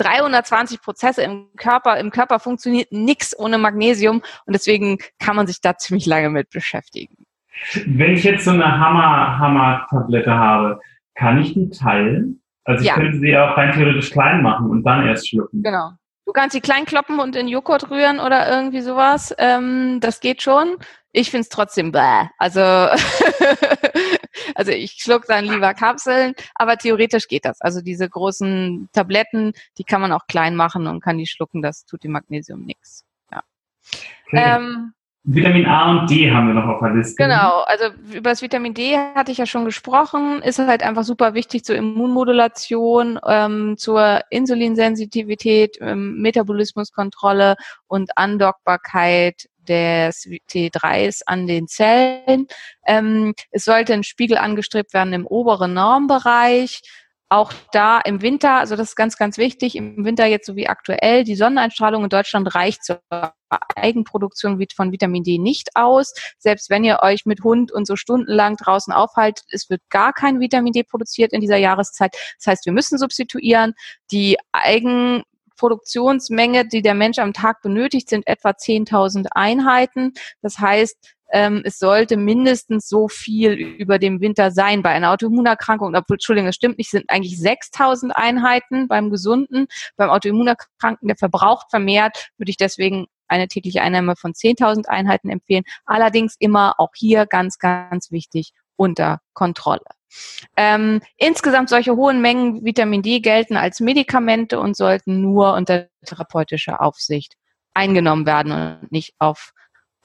320 0.00 0.80
Prozesse 0.80 1.22
im 1.22 1.48
Körper. 1.56 1.98
Im 1.98 2.10
Körper 2.10 2.38
funktioniert 2.38 2.90
nichts 2.92 3.38
ohne 3.38 3.58
Magnesium 3.58 4.22
und 4.46 4.52
deswegen 4.52 4.98
kann 5.18 5.36
man 5.36 5.46
sich 5.46 5.60
da 5.60 5.76
ziemlich 5.76 6.06
lange 6.06 6.30
mit 6.30 6.50
beschäftigen. 6.50 7.14
Wenn 7.86 8.12
ich 8.12 8.24
jetzt 8.24 8.44
so 8.44 8.52
eine 8.52 8.78
Hammer-Hammer-Tablette 8.78 10.32
habe, 10.32 10.80
kann 11.14 11.38
ich 11.38 11.52
die 11.52 11.68
teilen? 11.70 12.42
Also 12.64 12.82
ich 12.82 12.88
ja. 12.88 12.94
könnte 12.94 13.18
sie 13.18 13.36
auch 13.36 13.56
rein 13.56 13.72
theoretisch 13.72 14.10
klein 14.10 14.42
machen 14.42 14.70
und 14.70 14.82
dann 14.84 15.06
erst 15.06 15.28
schlucken. 15.28 15.62
Genau. 15.62 15.90
Du 16.24 16.32
kannst 16.32 16.52
sie 16.52 16.60
klein 16.60 16.84
kloppen 16.84 17.18
und 17.18 17.34
in 17.34 17.48
Joghurt 17.48 17.90
rühren 17.90 18.20
oder 18.20 18.48
irgendwie 18.48 18.80
sowas. 18.82 19.34
Ähm, 19.38 19.98
das 20.00 20.20
geht 20.20 20.42
schon. 20.42 20.76
Ich 21.12 21.30
finde 21.30 21.42
es 21.42 21.48
trotzdem 21.48 21.90
bäh. 21.90 22.28
Also, 22.38 22.60
also 24.60 24.72
ich 24.72 24.92
schluck 24.92 25.24
dann 25.26 25.46
lieber 25.46 25.72
Kapseln, 25.72 26.34
aber 26.54 26.76
theoretisch 26.76 27.28
geht 27.28 27.46
das. 27.46 27.62
Also 27.62 27.80
diese 27.80 28.06
großen 28.06 28.90
Tabletten, 28.92 29.54
die 29.78 29.84
kann 29.84 30.02
man 30.02 30.12
auch 30.12 30.26
klein 30.28 30.54
machen 30.54 30.86
und 30.86 31.00
kann 31.02 31.16
die 31.16 31.26
schlucken. 31.26 31.62
Das 31.62 31.86
tut 31.86 32.04
dem 32.04 32.12
Magnesium 32.12 32.66
nichts. 32.66 33.06
Ja. 33.32 33.42
Okay. 34.26 34.44
Ähm, 34.44 34.92
Vitamin 35.22 35.64
A 35.64 35.90
und 35.90 36.10
D 36.10 36.30
haben 36.30 36.48
wir 36.48 36.54
noch 36.54 36.66
auf 36.66 36.80
der 36.80 36.92
Liste. 36.94 37.14
Genau, 37.22 37.60
also 37.60 37.86
über 38.12 38.28
das 38.30 38.42
Vitamin 38.42 38.74
D 38.74 38.98
hatte 39.14 39.32
ich 39.32 39.38
ja 39.38 39.46
schon 39.46 39.64
gesprochen, 39.64 40.42
ist 40.42 40.58
halt 40.58 40.82
einfach 40.82 41.04
super 41.04 41.32
wichtig 41.32 41.64
zur 41.64 41.76
Immunmodulation, 41.76 43.18
ähm, 43.26 43.76
zur 43.78 44.20
Insulinsensitivität, 44.28 45.78
ähm, 45.80 46.20
Metabolismuskontrolle 46.20 47.56
und 47.86 48.10
Andockbarkeit 48.18 49.48
des 49.70 50.28
T3s 50.50 51.20
an 51.24 51.46
den 51.46 51.68
Zellen. 51.68 52.46
Ähm, 52.86 53.34
es 53.50 53.64
sollte 53.64 53.94
ein 53.94 54.02
Spiegel 54.02 54.36
angestrebt 54.36 54.92
werden 54.92 55.12
im 55.12 55.26
oberen 55.26 55.72
Normbereich 55.72 56.82
auch 57.30 57.52
da 57.70 58.00
im 58.00 58.22
Winter, 58.22 58.54
also 58.54 58.74
das 58.74 58.88
ist 58.88 58.96
ganz, 58.96 59.16
ganz 59.16 59.38
wichtig, 59.38 59.76
im 59.76 60.04
Winter 60.04 60.26
jetzt 60.26 60.46
so 60.46 60.56
wie 60.56 60.68
aktuell, 60.68 61.22
die 61.22 61.36
Sonneneinstrahlung 61.36 62.02
in 62.02 62.10
Deutschland 62.10 62.56
reicht 62.56 62.84
zur 62.84 63.00
Eigenproduktion 63.76 64.60
von 64.74 64.90
Vitamin 64.90 65.22
D 65.22 65.38
nicht 65.38 65.70
aus. 65.76 66.12
Selbst 66.38 66.70
wenn 66.70 66.82
ihr 66.82 66.98
euch 67.02 67.26
mit 67.26 67.44
Hund 67.44 67.70
und 67.70 67.86
so 67.86 67.94
stundenlang 67.94 68.56
draußen 68.56 68.92
aufhaltet, 68.92 69.44
es 69.50 69.70
wird 69.70 69.80
gar 69.90 70.12
kein 70.12 70.40
Vitamin 70.40 70.72
D 70.72 70.82
produziert 70.82 71.32
in 71.32 71.40
dieser 71.40 71.56
Jahreszeit. 71.56 72.16
Das 72.38 72.48
heißt, 72.48 72.66
wir 72.66 72.72
müssen 72.72 72.98
substituieren. 72.98 73.74
Die 74.10 74.36
Eigenproduktionsmenge, 75.60 76.66
die 76.66 76.82
der 76.82 76.94
Mensch 76.94 77.18
am 77.18 77.32
Tag 77.32 77.62
benötigt, 77.62 78.08
sind 78.08 78.26
etwa 78.26 78.50
10.000 78.50 79.26
Einheiten. 79.32 80.12
Das 80.42 80.58
heißt, 80.58 80.96
ähm, 81.32 81.62
es 81.64 81.78
sollte 81.78 82.16
mindestens 82.16 82.88
so 82.88 83.08
viel 83.08 83.52
über 83.52 83.98
dem 83.98 84.20
Winter 84.20 84.50
sein. 84.50 84.82
Bei 84.82 84.90
einer 84.90 85.12
Autoimmunerkrankung, 85.12 85.94
Entschuldigung, 85.94 86.46
das 86.46 86.56
stimmt 86.56 86.78
nicht, 86.78 86.90
sind 86.90 87.08
eigentlich 87.08 87.38
6000 87.38 88.16
Einheiten 88.16 88.88
beim 88.88 89.10
Gesunden. 89.10 89.66
Beim 89.96 90.10
Autoimmunerkrankten, 90.10 91.06
der 91.06 91.16
verbraucht 91.16 91.70
vermehrt, 91.70 92.30
würde 92.38 92.50
ich 92.50 92.56
deswegen 92.56 93.06
eine 93.28 93.46
tägliche 93.46 93.82
Einnahme 93.82 94.16
von 94.16 94.32
10.000 94.32 94.86
Einheiten 94.86 95.30
empfehlen. 95.30 95.62
Allerdings 95.84 96.34
immer 96.38 96.74
auch 96.78 96.90
hier 96.96 97.26
ganz, 97.26 97.58
ganz 97.58 98.10
wichtig 98.10 98.52
unter 98.80 99.20
Kontrolle. 99.34 99.84
Ähm, 100.56 101.02
insgesamt 101.18 101.68
solche 101.68 101.94
hohen 101.94 102.20
Mengen 102.22 102.64
Vitamin 102.64 103.02
D 103.02 103.20
gelten 103.20 103.56
als 103.56 103.78
Medikamente 103.78 104.58
und 104.58 104.76
sollten 104.76 105.20
nur 105.20 105.54
unter 105.54 105.88
therapeutischer 106.04 106.80
Aufsicht 106.80 107.34
eingenommen 107.74 108.26
werden 108.26 108.52
und 108.52 108.90
nicht 108.90 109.14
auf 109.18 109.52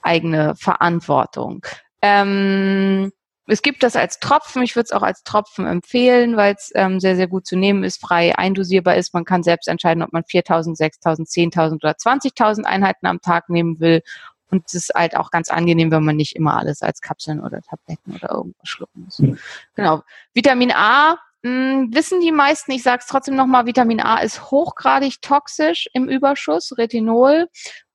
eigene 0.02 0.54
Verantwortung. 0.54 1.66
Ähm, 2.02 3.10
es 3.48 3.62
gibt 3.62 3.82
das 3.82 3.96
als 3.96 4.18
Tropfen. 4.18 4.62
Ich 4.62 4.76
würde 4.76 4.84
es 4.84 4.92
auch 4.92 5.02
als 5.02 5.22
Tropfen 5.22 5.66
empfehlen, 5.66 6.36
weil 6.36 6.54
es 6.54 6.70
ähm, 6.74 7.00
sehr, 7.00 7.16
sehr 7.16 7.28
gut 7.28 7.46
zu 7.46 7.56
nehmen 7.56 7.82
ist, 7.82 8.00
frei 8.00 8.36
eindosierbar 8.36 8.96
ist. 8.96 9.14
Man 9.14 9.24
kann 9.24 9.42
selbst 9.42 9.68
entscheiden, 9.68 10.02
ob 10.02 10.12
man 10.12 10.22
4.000, 10.22 10.78
6.000, 10.78 11.54
10.000 11.54 11.74
oder 11.74 11.92
20.000 11.92 12.64
Einheiten 12.64 13.06
am 13.06 13.20
Tag 13.20 13.48
nehmen 13.48 13.80
will. 13.80 14.02
Und 14.50 14.64
es 14.66 14.74
ist 14.74 14.92
halt 14.94 15.16
auch 15.16 15.30
ganz 15.30 15.48
angenehm, 15.50 15.90
wenn 15.90 16.04
man 16.04 16.16
nicht 16.16 16.36
immer 16.36 16.56
alles 16.56 16.82
als 16.82 17.00
Kapseln 17.00 17.40
oder 17.40 17.60
Tabletten 17.62 18.14
oder 18.14 18.30
irgendwas 18.30 18.68
schlucken 18.68 19.04
muss. 19.04 19.18
Mhm. 19.18 19.38
Genau. 19.74 20.02
Vitamin 20.34 20.72
A 20.72 21.18
mh, 21.42 21.50
hm, 21.72 21.94
wissen 21.94 22.20
die 22.20 22.32
meisten, 22.32 22.72
ich 22.72 22.82
sage 22.82 23.00
es 23.00 23.06
trotzdem 23.06 23.36
nochmal, 23.36 23.66
Vitamin 23.66 24.00
A 24.00 24.18
ist 24.18 24.50
hochgradig 24.50 25.20
toxisch 25.22 25.88
im 25.92 26.08
Überschuss, 26.08 26.76
Retinol. 26.76 27.48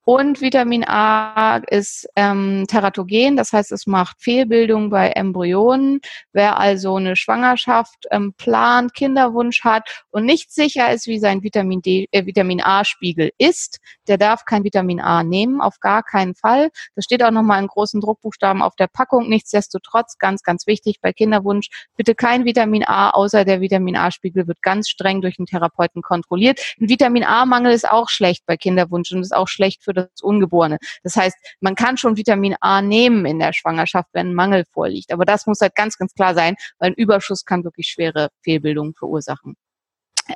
Und 0.04 0.40
Vitamin 0.40 0.84
A 0.84 1.58
ist 1.68 2.08
ähm, 2.16 2.64
teratogen, 2.66 3.36
das 3.36 3.52
heißt, 3.52 3.70
es 3.70 3.86
macht 3.86 4.20
Fehlbildung 4.20 4.90
bei 4.90 5.10
Embryonen. 5.10 6.00
Wer 6.32 6.58
also 6.58 6.96
eine 6.96 7.14
Schwangerschaft 7.14 8.06
ähm, 8.10 8.32
plant, 8.36 8.94
Kinderwunsch 8.94 9.62
hat 9.62 10.04
und 10.10 10.24
nicht 10.24 10.52
sicher 10.52 10.92
ist, 10.92 11.06
wie 11.06 11.20
sein 11.20 11.44
Vitamin 11.44 11.82
D, 11.82 12.08
äh, 12.10 12.26
Vitamin 12.26 12.60
A-Spiegel 12.60 13.30
ist, 13.38 13.78
der 14.08 14.18
darf 14.18 14.44
kein 14.44 14.64
Vitamin 14.64 15.00
A 15.00 15.22
nehmen, 15.22 15.60
auf 15.60 15.78
gar 15.78 16.02
keinen 16.02 16.34
Fall. 16.34 16.70
Das 16.96 17.04
steht 17.04 17.22
auch 17.22 17.30
nochmal 17.30 17.62
in 17.62 17.68
großen 17.68 18.00
Druckbuchstaben 18.00 18.60
auf 18.60 18.74
der 18.74 18.88
Packung. 18.88 19.28
Nichtsdestotrotz, 19.28 20.18
ganz, 20.18 20.42
ganz 20.42 20.66
wichtig 20.66 21.00
bei 21.00 21.12
Kinderwunsch, 21.12 21.68
bitte 21.96 22.16
kein 22.16 22.44
Vitamin 22.44 22.84
A, 22.84 23.10
außer 23.10 23.44
der 23.44 23.60
Vitamin 23.60 23.96
A-Spiegel 23.96 24.48
wird 24.48 24.62
ganz 24.62 24.88
streng 24.88 25.20
durch 25.20 25.36
den 25.36 25.46
Therapeuten 25.46 26.02
kontrolliert. 26.02 26.60
Ein 26.80 26.88
Vitamin 26.88 27.22
A-Mangel 27.22 27.72
ist 27.72 27.88
auch 27.88 28.08
schlecht 28.08 28.44
bei 28.46 28.56
Kinderwunsch 28.56 29.12
und 29.12 29.20
ist 29.20 29.34
auch 29.34 29.46
schlecht 29.46 29.84
für 29.84 29.91
für 29.92 30.08
das 30.08 30.22
Ungeborene. 30.22 30.78
Das 31.02 31.16
heißt, 31.16 31.36
man 31.60 31.74
kann 31.74 31.96
schon 31.96 32.16
Vitamin 32.16 32.56
A 32.60 32.82
nehmen 32.82 33.26
in 33.26 33.38
der 33.38 33.52
Schwangerschaft, 33.52 34.08
wenn 34.12 34.30
ein 34.30 34.34
Mangel 34.34 34.64
vorliegt. 34.72 35.12
Aber 35.12 35.24
das 35.24 35.46
muss 35.46 35.60
halt 35.60 35.74
ganz, 35.74 35.98
ganz 35.98 36.14
klar 36.14 36.34
sein, 36.34 36.56
weil 36.78 36.90
ein 36.90 36.94
Überschuss 36.94 37.44
kann 37.44 37.64
wirklich 37.64 37.88
schwere 37.88 38.28
Fehlbildungen 38.42 38.94
verursachen. 38.94 39.56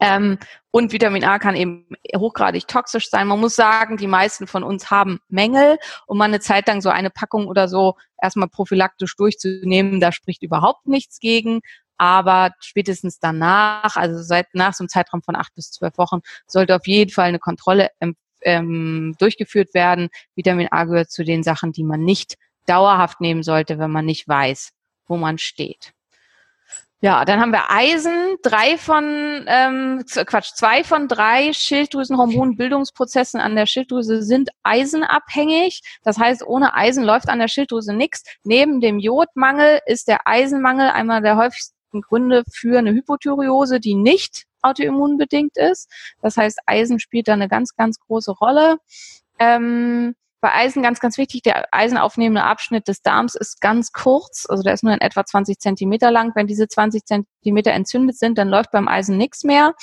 Ähm, 0.00 0.38
und 0.72 0.92
Vitamin 0.92 1.24
A 1.24 1.38
kann 1.38 1.54
eben 1.54 1.86
hochgradig 2.14 2.66
toxisch 2.66 3.08
sein. 3.08 3.28
Man 3.28 3.40
muss 3.40 3.54
sagen, 3.54 3.96
die 3.96 4.08
meisten 4.08 4.46
von 4.46 4.62
uns 4.62 4.90
haben 4.90 5.20
Mängel 5.28 5.78
und 6.06 6.18
mal 6.18 6.24
eine 6.24 6.40
Zeit 6.40 6.66
lang 6.66 6.80
so 6.82 6.90
eine 6.90 7.10
Packung 7.10 7.46
oder 7.46 7.68
so 7.68 7.94
erstmal 8.20 8.48
prophylaktisch 8.48 9.16
durchzunehmen, 9.16 10.00
da 10.00 10.12
spricht 10.12 10.42
überhaupt 10.42 10.86
nichts 10.86 11.20
gegen. 11.20 11.60
Aber 11.98 12.50
spätestens 12.60 13.18
danach, 13.20 13.96
also 13.96 14.22
seit 14.22 14.54
nach 14.54 14.74
so 14.74 14.82
einem 14.82 14.88
Zeitraum 14.88 15.22
von 15.22 15.36
acht 15.36 15.54
bis 15.54 15.70
zwölf 15.70 15.96
Wochen, 15.98 16.20
sollte 16.46 16.76
auf 16.76 16.86
jeden 16.86 17.10
Fall 17.10 17.26
eine 17.26 17.38
Kontrolle 17.38 17.90
ähm, 18.46 19.14
durchgeführt 19.18 19.74
werden. 19.74 20.08
Vitamin 20.34 20.68
A 20.70 20.84
gehört 20.84 21.10
zu 21.10 21.24
den 21.24 21.42
Sachen, 21.42 21.72
die 21.72 21.84
man 21.84 22.02
nicht 22.02 22.36
dauerhaft 22.66 23.20
nehmen 23.20 23.42
sollte, 23.42 23.78
wenn 23.78 23.90
man 23.90 24.06
nicht 24.06 24.26
weiß, 24.26 24.72
wo 25.06 25.16
man 25.16 25.36
steht. 25.36 25.92
Ja, 27.02 27.26
dann 27.26 27.40
haben 27.40 27.52
wir 27.52 27.70
Eisen. 27.70 28.36
Drei 28.42 28.78
von, 28.78 29.44
ähm, 29.46 30.02
Quatsch, 30.06 30.54
zwei 30.54 30.82
von 30.82 31.08
drei 31.08 31.52
Schilddrüsenhormonbildungsprozessen 31.52 33.38
an 33.38 33.54
der 33.54 33.66
Schilddrüse 33.66 34.22
sind 34.22 34.48
eisenabhängig. 34.62 35.82
Das 36.02 36.18
heißt, 36.18 36.42
ohne 36.46 36.74
Eisen 36.74 37.04
läuft 37.04 37.28
an 37.28 37.38
der 37.38 37.48
Schilddrüse 37.48 37.92
nichts. 37.92 38.24
Neben 38.44 38.80
dem 38.80 38.98
Jodmangel 38.98 39.80
ist 39.84 40.08
der 40.08 40.20
Eisenmangel 40.26 40.88
einmal 40.88 41.20
der 41.20 41.36
häufigsten 41.96 42.00
Gründe 42.02 42.44
für 42.50 42.78
eine 42.78 42.92
Hypothyreose, 42.92 43.80
die 43.80 43.94
nicht 43.94 44.44
autoimmunbedingt 44.62 45.56
ist. 45.56 45.88
Das 46.22 46.36
heißt, 46.36 46.60
Eisen 46.66 46.98
spielt 46.98 47.28
da 47.28 47.34
eine 47.34 47.48
ganz, 47.48 47.74
ganz 47.76 47.98
große 48.00 48.32
Rolle. 48.32 48.78
Ähm, 49.38 50.14
bei 50.46 50.54
Eisen 50.54 50.80
ganz, 50.80 51.00
ganz 51.00 51.18
wichtig, 51.18 51.42
der 51.42 51.74
eisenaufnehmende 51.74 52.44
Abschnitt 52.44 52.86
des 52.86 53.02
Darms 53.02 53.34
ist 53.34 53.60
ganz 53.60 53.90
kurz, 53.90 54.46
also 54.48 54.62
der 54.62 54.74
ist 54.74 54.84
nur 54.84 54.94
in 54.94 55.00
etwa 55.00 55.26
20 55.26 55.58
Zentimeter 55.58 56.12
lang. 56.12 56.36
Wenn 56.36 56.46
diese 56.46 56.68
20 56.68 57.04
Zentimeter 57.04 57.72
entzündet 57.72 58.16
sind, 58.16 58.38
dann 58.38 58.48
läuft 58.48 58.70
beim 58.70 58.86
Eisen 58.86 59.16
nichts 59.16 59.42
mehr. 59.42 59.74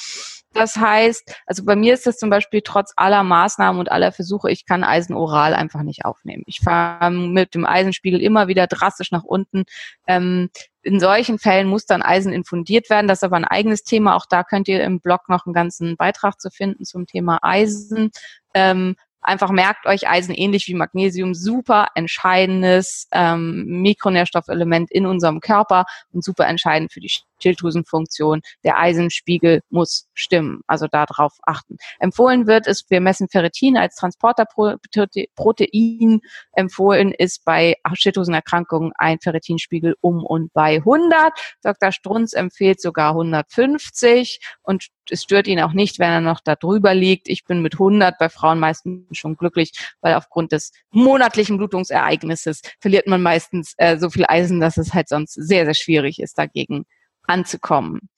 Das 0.54 0.78
heißt, 0.78 1.36
also 1.46 1.66
bei 1.66 1.76
mir 1.76 1.94
ist 1.94 2.08
das 2.08 2.18
zum 2.18 2.30
Beispiel 2.30 2.62
trotz 2.64 2.94
aller 2.96 3.24
Maßnahmen 3.24 3.78
und 3.78 3.92
aller 3.92 4.14
Versuche, 4.14 4.52
ich 4.52 4.66
kann 4.66 4.86
Eisen 4.86 5.16
oral 5.16 5.54
einfach 5.54 5.82
nicht 5.82 6.06
aufnehmen. 6.06 6.44
Ich 6.46 6.62
fahre 6.62 7.12
mit 7.12 7.56
dem 7.56 7.66
Eisenspiegel 7.66 8.22
immer 8.22 8.48
wieder 8.48 8.68
drastisch 8.68 9.12
nach 9.12 9.26
unten. 9.26 9.66
Ähm, 10.08 10.50
in 10.82 11.02
solchen 11.02 11.40
Fällen 11.40 11.68
muss 11.68 11.86
dann 11.86 12.02
Eisen 12.02 12.32
infundiert 12.32 12.90
werden. 12.90 13.10
Das 13.10 13.20
ist 13.20 13.24
aber 13.24 13.36
ein 13.36 13.44
eigenes 13.44 13.84
Thema. 13.84 14.16
Auch 14.16 14.28
da 14.30 14.46
könnt 14.46 14.70
ihr 14.70 14.82
im 14.82 15.02
Blog 15.02 15.28
noch 15.28 15.46
einen 15.46 15.54
ganzen 15.54 15.98
Beitrag 15.98 16.40
zu 16.40 16.52
finden 16.52 16.86
zum 16.86 17.06
Thema 17.06 17.40
Eisen. 17.42 18.12
Ähm, 18.54 18.96
einfach 19.24 19.50
merkt 19.50 19.86
euch 19.86 20.08
Eisen 20.08 20.34
ähnlich 20.34 20.68
wie 20.68 20.74
Magnesium 20.74 21.34
super 21.34 21.88
entscheidendes 21.96 23.08
ähm, 23.12 23.66
Mikronährstoffelement 23.66 24.92
in 24.92 25.06
unserem 25.06 25.40
Körper 25.40 25.86
und 26.12 26.24
super 26.24 26.48
entscheidend 26.48 26.92
für 26.92 27.00
die 27.00 27.10
Schilddrüsenfunktion. 27.44 28.42
Der 28.64 28.80
Eisenspiegel 28.80 29.62
muss 29.70 30.08
stimmen, 30.14 30.62
also 30.68 30.88
darauf 30.88 31.34
achten. 31.44 31.78
Empfohlen 32.00 32.48
wird 32.48 32.68
es, 32.68 32.86
wir 32.90 33.02
messen 33.02 33.28
Ferritin 33.30 33.78
als 33.78 33.96
Transporterprotein. 33.96 36.22
Empfohlen 36.54 37.12
ist 37.12 37.44
bei 37.46 37.76
Schilddrüsenerkrankungen 37.94 38.94
ein 38.98 39.20
Ferritinspiegel 39.20 39.96
um 40.02 40.24
und 40.24 40.52
bei 40.54 40.78
100. 40.78 41.34
Dr. 41.62 41.92
Strunz 41.92 42.34
empfiehlt 42.34 42.82
sogar 42.82 43.10
150 43.10 44.40
und 44.62 44.88
es 45.10 45.24
stört 45.24 45.48
ihn 45.48 45.60
auch 45.60 45.74
nicht, 45.74 46.00
wenn 46.00 46.12
er 46.12 46.22
noch 46.22 46.40
da 46.40 46.56
drüber 46.56 46.94
liegt. 46.94 47.28
Ich 47.28 47.44
bin 47.44 47.62
mit 47.62 47.74
100 47.74 48.18
bei 48.18 48.30
Frauen 48.30 48.60
meistens 48.60 49.18
schon 49.18 49.36
glücklich, 49.36 49.74
weil 50.02 50.16
aufgrund 50.16 50.54
des 50.54 50.72
monatlichen 50.92 51.58
Blutungsereignisses 51.58 52.62
verliert 52.80 53.08
man 53.08 53.22
meistens 53.22 53.74
äh, 53.78 53.98
so 53.98 54.10
viel 54.10 54.26
Eisen, 54.28 54.60
dass 54.60 54.78
es 54.78 54.94
halt 54.94 55.10
sonst 55.10 55.34
sehr, 55.34 55.66
sehr 55.66 55.74
schwierig 55.74 56.20
ist, 56.20 56.38
dagegen 56.38 56.86
anzukommen. 57.28 58.10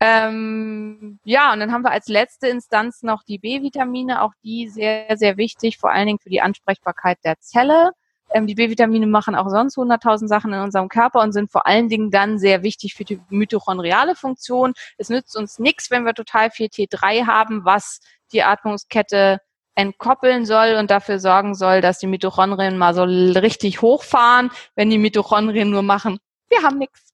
Ähm, 0.00 1.20
ja, 1.24 1.52
und 1.52 1.60
dann 1.60 1.70
haben 1.70 1.82
wir 1.82 1.92
als 1.92 2.08
letzte 2.08 2.48
Instanz 2.48 3.02
noch 3.02 3.22
die 3.22 3.38
B-Vitamine, 3.38 4.22
auch 4.22 4.32
die 4.42 4.68
sehr, 4.68 5.16
sehr 5.16 5.36
wichtig, 5.36 5.78
vor 5.78 5.92
allen 5.92 6.06
Dingen 6.06 6.18
für 6.18 6.28
die 6.28 6.40
Ansprechbarkeit 6.40 7.18
der 7.24 7.38
Zelle. 7.38 7.92
Ähm, 8.34 8.48
die 8.48 8.56
B-Vitamine 8.56 9.06
machen 9.06 9.36
auch 9.36 9.48
sonst 9.48 9.76
100.000 9.76 10.26
Sachen 10.26 10.52
in 10.52 10.60
unserem 10.60 10.88
Körper 10.88 11.20
und 11.20 11.30
sind 11.30 11.52
vor 11.52 11.66
allen 11.68 11.88
Dingen 11.88 12.10
dann 12.10 12.38
sehr 12.40 12.64
wichtig 12.64 12.94
für 12.94 13.04
die 13.04 13.20
mitochondriale 13.28 14.16
Funktion. 14.16 14.72
Es 14.98 15.08
nützt 15.08 15.36
uns 15.36 15.60
nichts, 15.60 15.90
wenn 15.92 16.04
wir 16.04 16.14
total 16.14 16.50
viel 16.50 16.66
T3 16.66 17.26
haben, 17.26 17.64
was 17.64 18.00
die 18.32 18.42
Atmungskette 18.42 19.40
entkoppeln 19.74 20.44
soll 20.46 20.74
und 20.78 20.90
dafür 20.90 21.18
sorgen 21.18 21.54
soll, 21.54 21.80
dass 21.80 21.98
die 21.98 22.06
Mitochondrien 22.06 22.76
mal 22.76 22.94
so 22.94 23.04
richtig 23.04 23.82
hochfahren. 23.82 24.50
Wenn 24.74 24.90
die 24.90 24.98
Mitochondrien 24.98 25.70
nur 25.70 25.82
machen, 25.82 26.18
wir 26.50 26.62
haben 26.62 26.78
nichts 26.78 27.11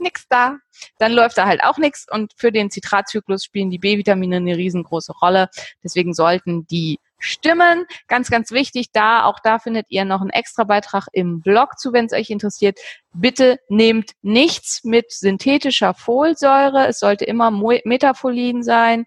nichts 0.00 0.26
da, 0.28 0.56
dann 0.98 1.12
läuft 1.12 1.38
da 1.38 1.46
halt 1.46 1.62
auch 1.62 1.78
nichts. 1.78 2.06
Und 2.10 2.32
für 2.36 2.52
den 2.52 2.70
Zitratzyklus 2.70 3.44
spielen 3.44 3.70
die 3.70 3.78
B-Vitamine 3.78 4.36
eine 4.36 4.56
riesengroße 4.56 5.12
Rolle. 5.20 5.48
Deswegen 5.82 6.14
sollten 6.14 6.66
die 6.66 6.98
stimmen. 7.18 7.86
Ganz, 8.08 8.30
ganz 8.30 8.50
wichtig, 8.50 8.92
da, 8.92 9.24
auch 9.24 9.38
da 9.40 9.58
findet 9.58 9.86
ihr 9.90 10.04
noch 10.04 10.20
einen 10.20 10.30
extra 10.30 10.64
Beitrag 10.64 11.06
im 11.12 11.42
Blog 11.42 11.78
zu, 11.78 11.92
wenn 11.92 12.06
es 12.06 12.12
euch 12.12 12.30
interessiert. 12.30 12.78
Bitte 13.12 13.58
nehmt 13.68 14.12
nichts 14.22 14.84
mit 14.84 15.12
synthetischer 15.12 15.94
Folsäure. 15.94 16.88
Es 16.88 16.98
sollte 16.98 17.24
immer 17.26 17.50
Metafolin 17.50 18.62
sein 18.62 19.06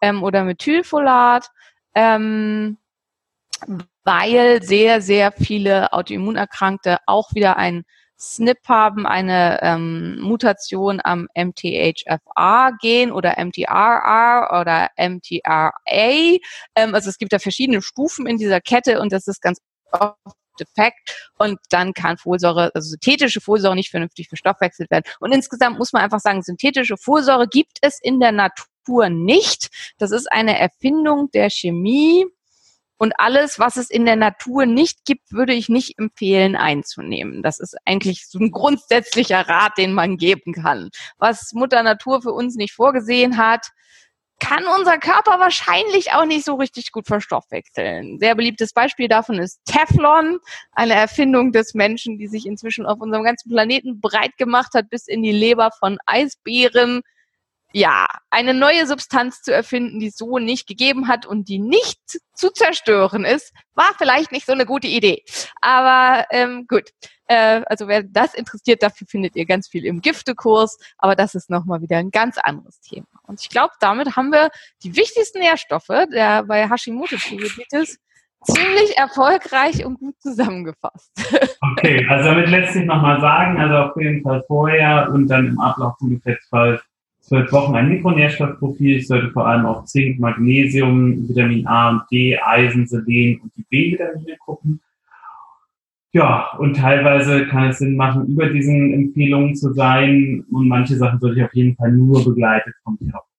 ähm, 0.00 0.22
oder 0.22 0.44
Methylfolat. 0.44 1.48
Ähm, 1.94 2.78
weil 4.04 4.62
sehr, 4.62 5.00
sehr 5.00 5.32
viele 5.32 5.92
Autoimmunerkrankte 5.92 6.98
auch 7.06 7.34
wieder 7.34 7.56
ein 7.56 7.84
SNP 8.22 8.68
haben 8.68 9.06
eine 9.06 9.58
ähm, 9.62 10.20
Mutation 10.20 11.00
am 11.02 11.26
MTHFR-Gen 11.34 13.10
oder 13.10 13.34
MTRR 13.44 14.60
oder 14.60 14.90
MTRA. 14.96 15.72
Ähm, 15.86 16.94
also 16.94 17.10
es 17.10 17.18
gibt 17.18 17.32
da 17.32 17.40
verschiedene 17.40 17.82
Stufen 17.82 18.26
in 18.26 18.38
dieser 18.38 18.60
Kette 18.60 19.00
und 19.00 19.12
das 19.12 19.26
ist 19.26 19.42
ganz 19.42 19.58
oft 19.90 20.16
defekt 20.60 21.30
und 21.38 21.58
dann 21.70 21.94
kann 21.94 22.16
Folsäure, 22.16 22.70
also 22.74 22.90
synthetische 22.90 23.40
Folsäure 23.40 23.74
nicht 23.74 23.90
vernünftig 23.90 24.28
verstoffwechselt 24.28 24.90
werden. 24.90 25.04
Und 25.18 25.32
insgesamt 25.32 25.78
muss 25.78 25.92
man 25.92 26.02
einfach 26.02 26.20
sagen, 26.20 26.42
synthetische 26.42 26.96
Folsäure 26.96 27.48
gibt 27.48 27.78
es 27.80 27.98
in 28.00 28.20
der 28.20 28.32
Natur 28.32 29.08
nicht. 29.08 29.68
Das 29.98 30.10
ist 30.12 30.30
eine 30.30 30.58
Erfindung 30.58 31.30
der 31.32 31.50
Chemie. 31.50 32.26
Und 33.02 33.14
alles, 33.18 33.58
was 33.58 33.78
es 33.78 33.90
in 33.90 34.04
der 34.04 34.14
Natur 34.14 34.64
nicht 34.64 35.04
gibt, 35.04 35.32
würde 35.32 35.52
ich 35.52 35.68
nicht 35.68 35.98
empfehlen 35.98 36.54
einzunehmen. 36.54 37.42
Das 37.42 37.58
ist 37.58 37.76
eigentlich 37.84 38.28
so 38.28 38.38
ein 38.38 38.52
grundsätzlicher 38.52 39.40
Rat, 39.48 39.76
den 39.76 39.92
man 39.92 40.18
geben 40.18 40.52
kann. 40.52 40.88
Was 41.18 41.52
Mutter 41.52 41.82
Natur 41.82 42.22
für 42.22 42.30
uns 42.30 42.54
nicht 42.54 42.72
vorgesehen 42.72 43.38
hat, 43.38 43.66
kann 44.38 44.64
unser 44.78 44.98
Körper 44.98 45.40
wahrscheinlich 45.40 46.12
auch 46.12 46.26
nicht 46.26 46.44
so 46.44 46.54
richtig 46.54 46.92
gut 46.92 47.08
verstoffwechseln. 47.08 48.20
Sehr 48.20 48.36
beliebtes 48.36 48.72
Beispiel 48.72 49.08
davon 49.08 49.40
ist 49.40 49.58
Teflon, 49.64 50.38
eine 50.70 50.94
Erfindung 50.94 51.50
des 51.50 51.74
Menschen, 51.74 52.18
die 52.18 52.28
sich 52.28 52.46
inzwischen 52.46 52.86
auf 52.86 53.00
unserem 53.00 53.24
ganzen 53.24 53.50
Planeten 53.50 54.00
breit 54.00 54.36
gemacht 54.36 54.74
hat, 54.74 54.90
bis 54.90 55.08
in 55.08 55.24
die 55.24 55.32
Leber 55.32 55.72
von 55.76 55.98
Eisbären. 56.06 57.02
Ja, 57.72 58.06
eine 58.30 58.54
neue 58.54 58.86
Substanz 58.86 59.42
zu 59.42 59.52
erfinden, 59.52 60.00
die 60.00 60.08
es 60.08 60.16
so 60.16 60.38
nicht 60.38 60.66
gegeben 60.66 61.08
hat 61.08 61.24
und 61.26 61.48
die 61.48 61.58
nicht 61.58 62.00
zu 62.34 62.52
zerstören 62.52 63.24
ist, 63.24 63.52
war 63.74 63.92
vielleicht 63.96 64.32
nicht 64.32 64.46
so 64.46 64.52
eine 64.52 64.66
gute 64.66 64.88
Idee. 64.88 65.22
Aber 65.60 66.26
ähm, 66.30 66.66
gut, 66.68 66.90
äh, 67.28 67.62
also 67.66 67.88
wer 67.88 68.02
das 68.02 68.34
interessiert, 68.34 68.82
dafür 68.82 69.06
findet 69.06 69.36
ihr 69.36 69.46
ganz 69.46 69.68
viel 69.68 69.86
im 69.86 70.02
Giftekurs, 70.02 70.78
aber 70.98 71.16
das 71.16 71.34
ist 71.34 71.48
nochmal 71.48 71.80
wieder 71.80 71.96
ein 71.96 72.10
ganz 72.10 72.36
anderes 72.38 72.80
Thema. 72.80 73.06
Und 73.22 73.40
ich 73.40 73.48
glaube, 73.48 73.72
damit 73.80 74.16
haben 74.16 74.30
wir 74.30 74.50
die 74.82 74.94
wichtigsten 74.94 75.38
Nährstoffe 75.38 75.88
der 76.12 76.42
bei 76.44 76.68
Hashimoto-Diabetes 76.68 77.98
ziemlich 78.44 78.96
erfolgreich 78.96 79.84
und 79.84 79.98
gut 79.98 80.20
zusammengefasst. 80.20 81.10
Okay, 81.74 82.06
also 82.08 82.28
damit 82.28 82.48
lässt 82.48 82.74
sich 82.74 82.84
nochmal 82.84 83.20
sagen, 83.20 83.58
also 83.58 83.74
auf 83.76 83.96
jeden 83.96 84.22
Fall 84.22 84.44
vorher 84.46 85.08
und 85.12 85.28
dann 85.28 85.46
im 85.46 85.60
Ablauf 85.60 85.94
ungefähr 86.00 86.38
zwölf, 86.48 86.84
zwölf 87.22 87.50
Wochen 87.52 87.74
ein 87.74 87.88
Mikronährstoffprofil. 87.88 88.98
Ich 88.98 89.08
sollte 89.08 89.30
vor 89.30 89.46
allem 89.46 89.64
auf 89.64 89.86
Zink, 89.86 90.20
Magnesium, 90.20 91.28
Vitamin 91.28 91.66
A 91.66 91.90
und 91.90 92.02
D, 92.10 92.38
Eisen, 92.38 92.86
Selen 92.86 93.40
und 93.40 93.52
die 93.56 93.64
B-Vitamine 93.70 94.36
gucken. 94.38 94.80
Ja, 96.14 96.50
und 96.58 96.76
teilweise 96.76 97.46
kann 97.46 97.70
es 97.70 97.78
Sinn 97.78 97.96
machen, 97.96 98.26
über 98.26 98.50
diesen 98.50 98.92
Empfehlungen 98.92 99.56
zu 99.56 99.72
sein. 99.72 100.44
Und 100.50 100.68
manche 100.68 100.96
Sachen 100.96 101.18
sollte 101.20 101.38
ich 101.38 101.44
auf 101.46 101.54
jeden 101.54 101.74
Fall 101.76 101.90
nur 101.92 102.22
begleitet 102.22 102.74
vom 102.84 102.98
Therapeuten. 102.98 103.32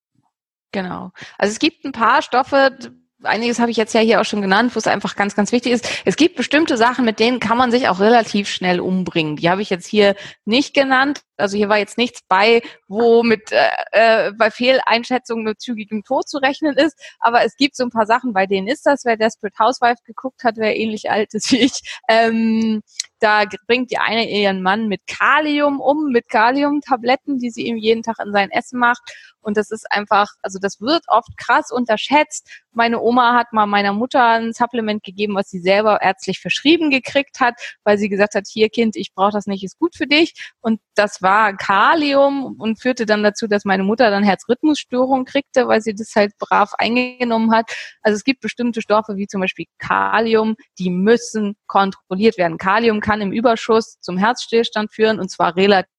Genau. 0.72 1.12
Also 1.38 1.52
es 1.52 1.60
gibt 1.60 1.86
ein 1.86 1.92
paar 1.92 2.24
Stoffe, 2.24 2.76
einiges 3.24 3.60
habe 3.60 3.72
ich 3.72 3.78
jetzt 3.78 3.94
ja 3.94 4.02
hier 4.02 4.22
auch 4.22 4.26
schon 4.26 4.42
genannt, 4.42 4.76
wo 4.76 4.80
es 4.80 4.88
einfach 4.88 5.16
ganz, 5.16 5.36
ganz 5.36 5.52
wichtig 5.52 5.74
ist. 5.74 5.88
Es 6.06 6.16
gibt 6.16 6.36
bestimmte 6.36 6.78
Sachen, 6.78 7.06
mit 7.06 7.20
denen 7.20 7.40
kann 7.40 7.58
man 7.58 7.72
sich 7.72 7.88
auch 7.88 8.00
relativ 8.00 8.48
schnell 8.50 8.80
umbringen. 8.80 9.36
Die 9.36 9.50
habe 9.50 9.62
ich 9.62 9.70
jetzt 9.70 9.88
hier 9.88 10.16
nicht 10.46 10.74
genannt. 10.74 11.22
Also 11.38 11.58
hier 11.58 11.70
war 11.70 11.78
jetzt 11.78 11.98
nichts 11.98 12.22
bei, 12.28 12.62
wo 12.88 13.24
mit 13.24 13.52
äh, 13.52 13.70
äh, 13.92 14.32
bei 14.34 14.52
Fehleinschätzungen 14.52 15.44
mit 15.44 15.62
zügigem 15.62 16.04
Tod 16.04 16.30
zu 16.30 16.38
rechnen 16.38 16.78
ist. 16.78 17.00
Aber 17.20 17.44
es 17.44 17.56
gibt 17.56 17.76
so 17.76 17.84
ein 17.84 17.90
paar 17.90 18.06
Sachen, 18.06 18.34
bei 18.34 18.46
denen 18.46 18.68
ist 18.68 18.86
das. 18.86 19.04
Wer 19.06 19.18
Desperate 19.18 19.58
Housewife 19.60 20.02
geguckt 20.06 20.44
hat, 20.44 20.56
wer 20.58 20.76
ähnlich 20.76 21.10
alt 21.10 21.34
ist 21.34 21.52
wie 21.52 21.62
ich, 21.62 21.82
ähm, 22.08 22.82
da 23.24 23.46
bringt 23.68 23.90
die 23.92 23.98
eine 23.98 24.30
ihren 24.30 24.62
Mann 24.62 24.88
mit 24.90 25.08
Kalium 25.08 25.80
um, 25.80 26.12
mit 26.12 26.28
Kaliumtabletten, 26.28 27.40
die 27.40 27.50
sie 27.50 27.66
ihm 27.66 27.78
jeden 27.78 28.04
Tag 28.04 28.18
in 28.20 28.34
sein 28.34 28.52
Essen 28.52 28.80
macht. 28.80 29.02
Und 29.44 29.58
das 29.58 29.72
ist 29.72 29.92
einfach, 29.92 30.30
also 30.42 30.58
das 30.60 30.80
wird 30.80 31.04
oft 31.08 31.38
krass 31.38 31.70
unterschätzt. 31.70 32.48
Meine 32.72 33.02
Oma 33.02 33.34
hat 33.36 33.52
mal 33.52 33.66
meiner 33.66 33.94
Mutter 33.94 34.26
ein 34.26 34.54
Supplement 34.54 35.04
gegeben, 35.04 35.36
was 35.36 35.50
sie 35.50 35.60
selber 35.60 36.02
ärztlich 36.02 36.40
verschrieben 36.40 36.90
gekriegt 36.90 37.40
hat, 37.40 37.56
weil 37.84 37.98
sie 37.98 38.10
gesagt 38.10 38.36
hat, 38.36 38.46
hier 38.48 38.70
Kind, 38.70 38.96
ich 38.96 39.14
brauche 39.14 39.32
das 39.32 39.46
nicht, 39.46 39.64
ist 39.64 39.78
gut 39.78 39.96
für 39.96 40.08
dich. 40.08 40.34
Und 40.62 40.80
das 40.96 41.22
war 41.22 41.56
Kalium 41.56 42.56
und 42.58 42.82
führte 42.82 43.06
dann 43.06 43.22
dazu, 43.22 43.48
dass 43.48 43.66
meine 43.66 43.84
Mutter 43.84 44.10
dann 44.10 44.24
Herzrhythmusstörungen 44.24 45.26
kriegte, 45.26 45.68
weil 45.68 45.82
sie 45.82 45.94
das 45.94 46.16
halt 46.16 46.38
brav 46.40 46.74
eingenommen 46.78 47.54
hat. 47.54 47.72
Also 48.02 48.16
es 48.16 48.24
gibt 48.24 48.40
bestimmte 48.42 48.82
Stoffe 48.82 49.18
wie 49.18 49.28
zum 49.28 49.42
Beispiel 49.42 49.66
Kalium, 49.78 50.56
die 50.80 50.90
müssen 50.90 51.56
kontrolliert 51.68 52.38
werden. 52.38 52.58
Kalium 52.58 53.02
kann 53.02 53.13
im 53.22 53.32
Überschuss 53.32 54.00
zum 54.00 54.18
Herzstillstand 54.18 54.92
führen 54.92 55.20
und 55.20 55.30
zwar 55.30 55.56
relativ 55.56 55.93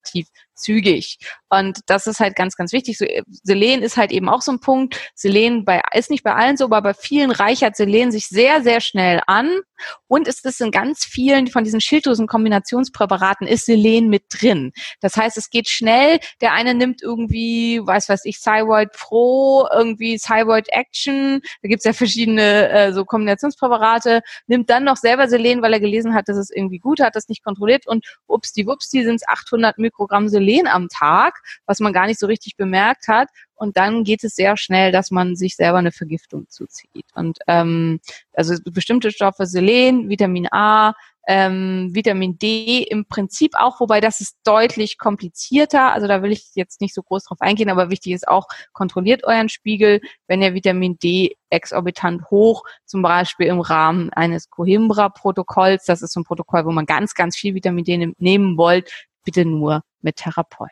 zügig. 0.54 1.18
Und 1.48 1.80
das 1.86 2.06
ist 2.06 2.20
halt 2.20 2.36
ganz, 2.36 2.56
ganz 2.56 2.72
wichtig. 2.72 2.98
So, 2.98 3.06
Selen 3.42 3.82
ist 3.82 3.96
halt 3.96 4.10
eben 4.10 4.28
auch 4.28 4.42
so 4.42 4.52
ein 4.52 4.60
Punkt. 4.60 5.12
Selen 5.14 5.64
bei, 5.64 5.80
ist 5.92 6.10
nicht 6.10 6.24
bei 6.24 6.34
allen 6.34 6.56
so, 6.56 6.64
aber 6.64 6.82
bei 6.82 6.94
vielen 6.94 7.30
reichert 7.30 7.76
Selen 7.76 8.10
sich 8.10 8.28
sehr, 8.28 8.62
sehr 8.62 8.80
schnell 8.80 9.20
an. 9.26 9.60
Und 10.06 10.28
es 10.28 10.42
ist 10.44 10.60
in 10.60 10.70
ganz 10.70 11.04
vielen 11.04 11.48
von 11.48 11.64
diesen 11.64 11.80
Schilddrüsen-Kombinationspräparaten 11.80 13.46
ist 13.46 13.66
Selen 13.66 14.08
mit 14.08 14.24
drin. 14.30 14.72
Das 15.00 15.16
heißt, 15.16 15.36
es 15.36 15.50
geht 15.50 15.68
schnell. 15.68 16.18
Der 16.40 16.52
eine 16.52 16.74
nimmt 16.74 17.02
irgendwie, 17.02 17.80
weiß 17.84 18.08
was 18.08 18.24
ich, 18.24 18.40
Thyroid 18.40 18.92
Pro, 18.92 19.66
irgendwie 19.72 20.18
Thyroid 20.18 20.68
Action. 20.70 21.40
Da 21.62 21.68
gibt's 21.68 21.84
ja 21.84 21.92
verschiedene 21.92 22.68
äh, 22.70 22.92
so 22.92 23.04
Kombinationspräparate. 23.04 24.22
Nimmt 24.46 24.70
dann 24.70 24.84
noch 24.84 24.96
selber 24.96 25.28
Selen, 25.28 25.62
weil 25.62 25.72
er 25.72 25.80
gelesen 25.80 26.14
hat, 26.14 26.28
dass 26.28 26.36
es 26.36 26.50
irgendwie 26.50 26.78
gut 26.78 27.00
hat, 27.00 27.16
das 27.16 27.28
nicht 27.28 27.44
kontrolliert. 27.44 27.86
Und 27.86 28.04
ups, 28.26 28.52
die 28.52 28.66
wups, 28.66 28.88
die 28.88 29.04
sind 29.04 29.22
800 29.28 29.78
Mikrogramm 29.78 29.93
Selen 29.96 30.28
Selen 30.28 30.66
am 30.66 30.88
Tag, 30.88 31.42
was 31.66 31.80
man 31.80 31.92
gar 31.92 32.06
nicht 32.06 32.20
so 32.20 32.26
richtig 32.26 32.56
bemerkt 32.56 33.08
hat. 33.08 33.28
Und 33.56 33.76
dann 33.76 34.04
geht 34.04 34.24
es 34.24 34.34
sehr 34.34 34.56
schnell, 34.56 34.92
dass 34.92 35.10
man 35.10 35.36
sich 35.36 35.56
selber 35.56 35.78
eine 35.78 35.92
Vergiftung 35.92 36.48
zuzieht. 36.48 37.06
Und 37.14 37.38
ähm, 37.46 38.00
also 38.32 38.54
bestimmte 38.64 39.10
Stoffe, 39.12 39.46
Selen, 39.46 40.08
Vitamin 40.08 40.48
A, 40.50 40.94
ähm, 41.26 41.90
Vitamin 41.92 42.38
D 42.38 42.82
im 42.82 43.06
Prinzip 43.06 43.52
auch, 43.56 43.80
wobei 43.80 44.00
das 44.00 44.20
ist 44.20 44.36
deutlich 44.44 44.98
komplizierter. 44.98 45.92
Also 45.92 46.06
da 46.06 46.22
will 46.22 46.32
ich 46.32 46.50
jetzt 46.54 46.80
nicht 46.80 46.94
so 46.94 47.02
groß 47.02 47.24
drauf 47.24 47.40
eingehen, 47.40 47.70
aber 47.70 47.90
wichtig 47.90 48.12
ist 48.12 48.28
auch, 48.28 48.46
kontrolliert 48.72 49.24
euren 49.24 49.48
Spiegel, 49.48 50.00
wenn 50.26 50.42
ihr 50.42 50.54
Vitamin 50.54 50.98
D 50.98 51.36
exorbitant 51.50 52.30
hoch, 52.30 52.64
zum 52.84 53.02
Beispiel 53.02 53.46
im 53.46 53.60
Rahmen 53.60 54.10
eines 54.12 54.50
Coimbra-Protokolls, 54.50 55.84
das 55.84 56.02
ist 56.02 56.12
so 56.12 56.20
ein 56.20 56.24
Protokoll, 56.24 56.66
wo 56.66 56.72
man 56.72 56.86
ganz, 56.86 57.14
ganz 57.14 57.36
viel 57.36 57.54
Vitamin 57.54 57.84
D 57.84 58.12
nehmen 58.18 58.58
wollt, 58.58 58.90
bitte 59.24 59.44
nur 59.44 59.82
mit 60.02 60.16
Therapeut. 60.16 60.70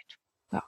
Ja. 0.53 0.63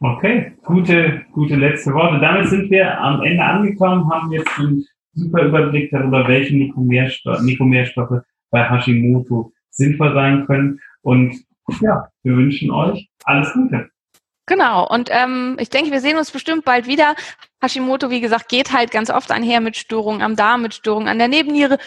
Okay, 0.00 0.56
gute, 0.64 1.24
gute 1.32 1.56
letzte 1.56 1.92
Worte. 1.92 2.20
Damit 2.20 2.48
sind 2.48 2.70
wir 2.70 2.98
am 2.98 3.22
Ende 3.22 3.44
angekommen, 3.44 4.10
haben 4.10 4.32
jetzt 4.32 4.58
einen 4.58 4.84
super 5.12 5.44
Überblick 5.44 5.90
darüber, 5.90 6.26
welche 6.28 6.56
Nikomehrstoffe 6.56 8.22
bei 8.50 8.70
Hashimoto 8.70 9.52
sinnvoll 9.70 10.14
sein 10.14 10.46
können. 10.46 10.80
Und 11.02 11.34
ja, 11.80 12.08
wir 12.22 12.36
wünschen 12.36 12.70
euch 12.70 13.08
alles 13.24 13.52
Gute. 13.52 13.90
Genau, 14.48 14.86
und 14.86 15.10
ähm, 15.10 15.56
ich 15.58 15.70
denke, 15.70 15.90
wir 15.90 16.00
sehen 16.00 16.16
uns 16.16 16.30
bestimmt 16.30 16.64
bald 16.64 16.86
wieder. 16.86 17.16
Hashimoto, 17.60 18.10
wie 18.10 18.20
gesagt, 18.20 18.48
geht 18.48 18.72
halt 18.72 18.92
ganz 18.92 19.10
oft 19.10 19.32
einher 19.32 19.60
mit 19.60 19.76
Störungen 19.76 20.22
am 20.22 20.36
Darm, 20.36 20.62
mit 20.62 20.74
Störungen 20.74 21.08
an 21.08 21.18
der 21.18 21.26
Nebenniere, 21.26 21.78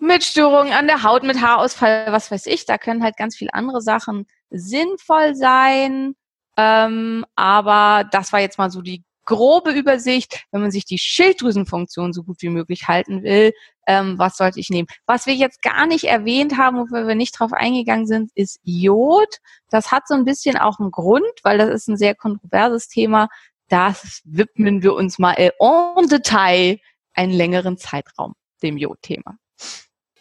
mit 0.00 0.24
Störungen 0.24 0.72
an 0.72 0.86
der 0.86 1.02
Haut, 1.02 1.22
mit 1.22 1.40
Haarausfall, 1.40 2.06
was 2.10 2.30
weiß 2.30 2.46
ich. 2.46 2.66
Da 2.66 2.78
können 2.78 3.02
halt 3.02 3.16
ganz 3.16 3.36
viele 3.36 3.54
andere 3.54 3.80
Sachen 3.80 4.26
sinnvoll 4.50 5.34
sein. 5.34 6.14
Ähm, 6.56 7.24
aber 7.36 8.08
das 8.10 8.32
war 8.32 8.40
jetzt 8.40 8.58
mal 8.58 8.70
so 8.70 8.82
die 8.82 9.04
grobe 9.24 9.70
Übersicht, 9.70 10.44
wenn 10.50 10.60
man 10.60 10.70
sich 10.72 10.84
die 10.84 10.98
Schilddrüsenfunktion 10.98 12.12
so 12.12 12.24
gut 12.24 12.38
wie 12.40 12.48
möglich 12.48 12.88
halten 12.88 13.22
will, 13.22 13.52
ähm, 13.86 14.18
was 14.18 14.36
sollte 14.36 14.58
ich 14.58 14.70
nehmen? 14.70 14.88
Was 15.06 15.26
wir 15.26 15.34
jetzt 15.34 15.62
gar 15.62 15.86
nicht 15.86 16.04
erwähnt 16.04 16.58
haben, 16.58 16.78
wo 16.78 17.06
wir 17.06 17.14
nicht 17.14 17.38
drauf 17.38 17.52
eingegangen 17.52 18.06
sind, 18.06 18.30
ist 18.34 18.58
Jod. 18.64 19.36
Das 19.70 19.92
hat 19.92 20.08
so 20.08 20.14
ein 20.14 20.24
bisschen 20.24 20.56
auch 20.56 20.80
einen 20.80 20.90
Grund, 20.90 21.30
weil 21.44 21.58
das 21.58 21.68
ist 21.70 21.88
ein 21.88 21.96
sehr 21.96 22.14
kontroverses 22.14 22.88
Thema. 22.88 23.28
Das 23.68 24.20
widmen 24.24 24.82
wir 24.82 24.94
uns 24.94 25.18
mal 25.18 25.34
en 25.34 26.08
Detail 26.08 26.78
einen 27.14 27.32
längeren 27.32 27.78
Zeitraum 27.78 28.34
dem 28.62 28.76
Jod-Thema. 28.76 29.36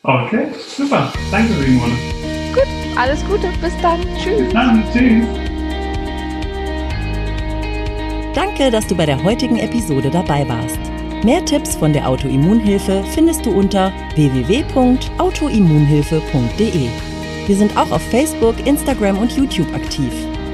Okay, 0.04 0.48
super. 0.78 1.12
Danke, 1.30 1.52
Simone. 1.54 1.94
Gut, 2.54 2.64
alles 2.98 3.22
Gute. 3.26 3.50
Bis 3.62 3.74
dann. 3.82 4.00
Tschüss. 4.18 4.40
Bis 4.40 4.54
dann. 4.54 4.82
Tschüss. 4.94 5.26
Danke, 8.34 8.72
dass 8.72 8.88
du 8.88 8.96
bei 8.96 9.06
der 9.06 9.22
heutigen 9.24 9.58
Episode 9.58 10.10
dabei 10.10 10.48
warst. 10.48 10.80
Mehr 11.26 11.44
Tipps 11.44 11.76
von 11.76 11.92
der 11.92 12.08
Autoimmunhilfe 12.08 13.04
findest 13.14 13.46
du 13.46 13.52
unter 13.52 13.92
www.autoimmunhilfe.de. 14.16 16.88
Wir 17.48 17.56
sind 17.58 17.76
auch 17.76 17.92
auf 17.92 18.02
Facebook, 18.04 18.66
Instagram 18.66 19.18
und 19.18 19.36
YouTube 19.36 19.68
aktiv. 19.76 20.14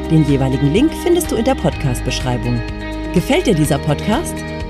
Den 0.09 0.25
jeweiligen 0.25 0.73
Link 0.73 0.91
findest 1.03 1.31
du 1.31 1.35
in 1.35 1.45
der 1.45 1.53
Podcast-Beschreibung. 1.53 2.59
Gefällt 3.13 3.45
dir 3.45 3.53
dieser 3.53 3.77
Podcast? 3.77 4.33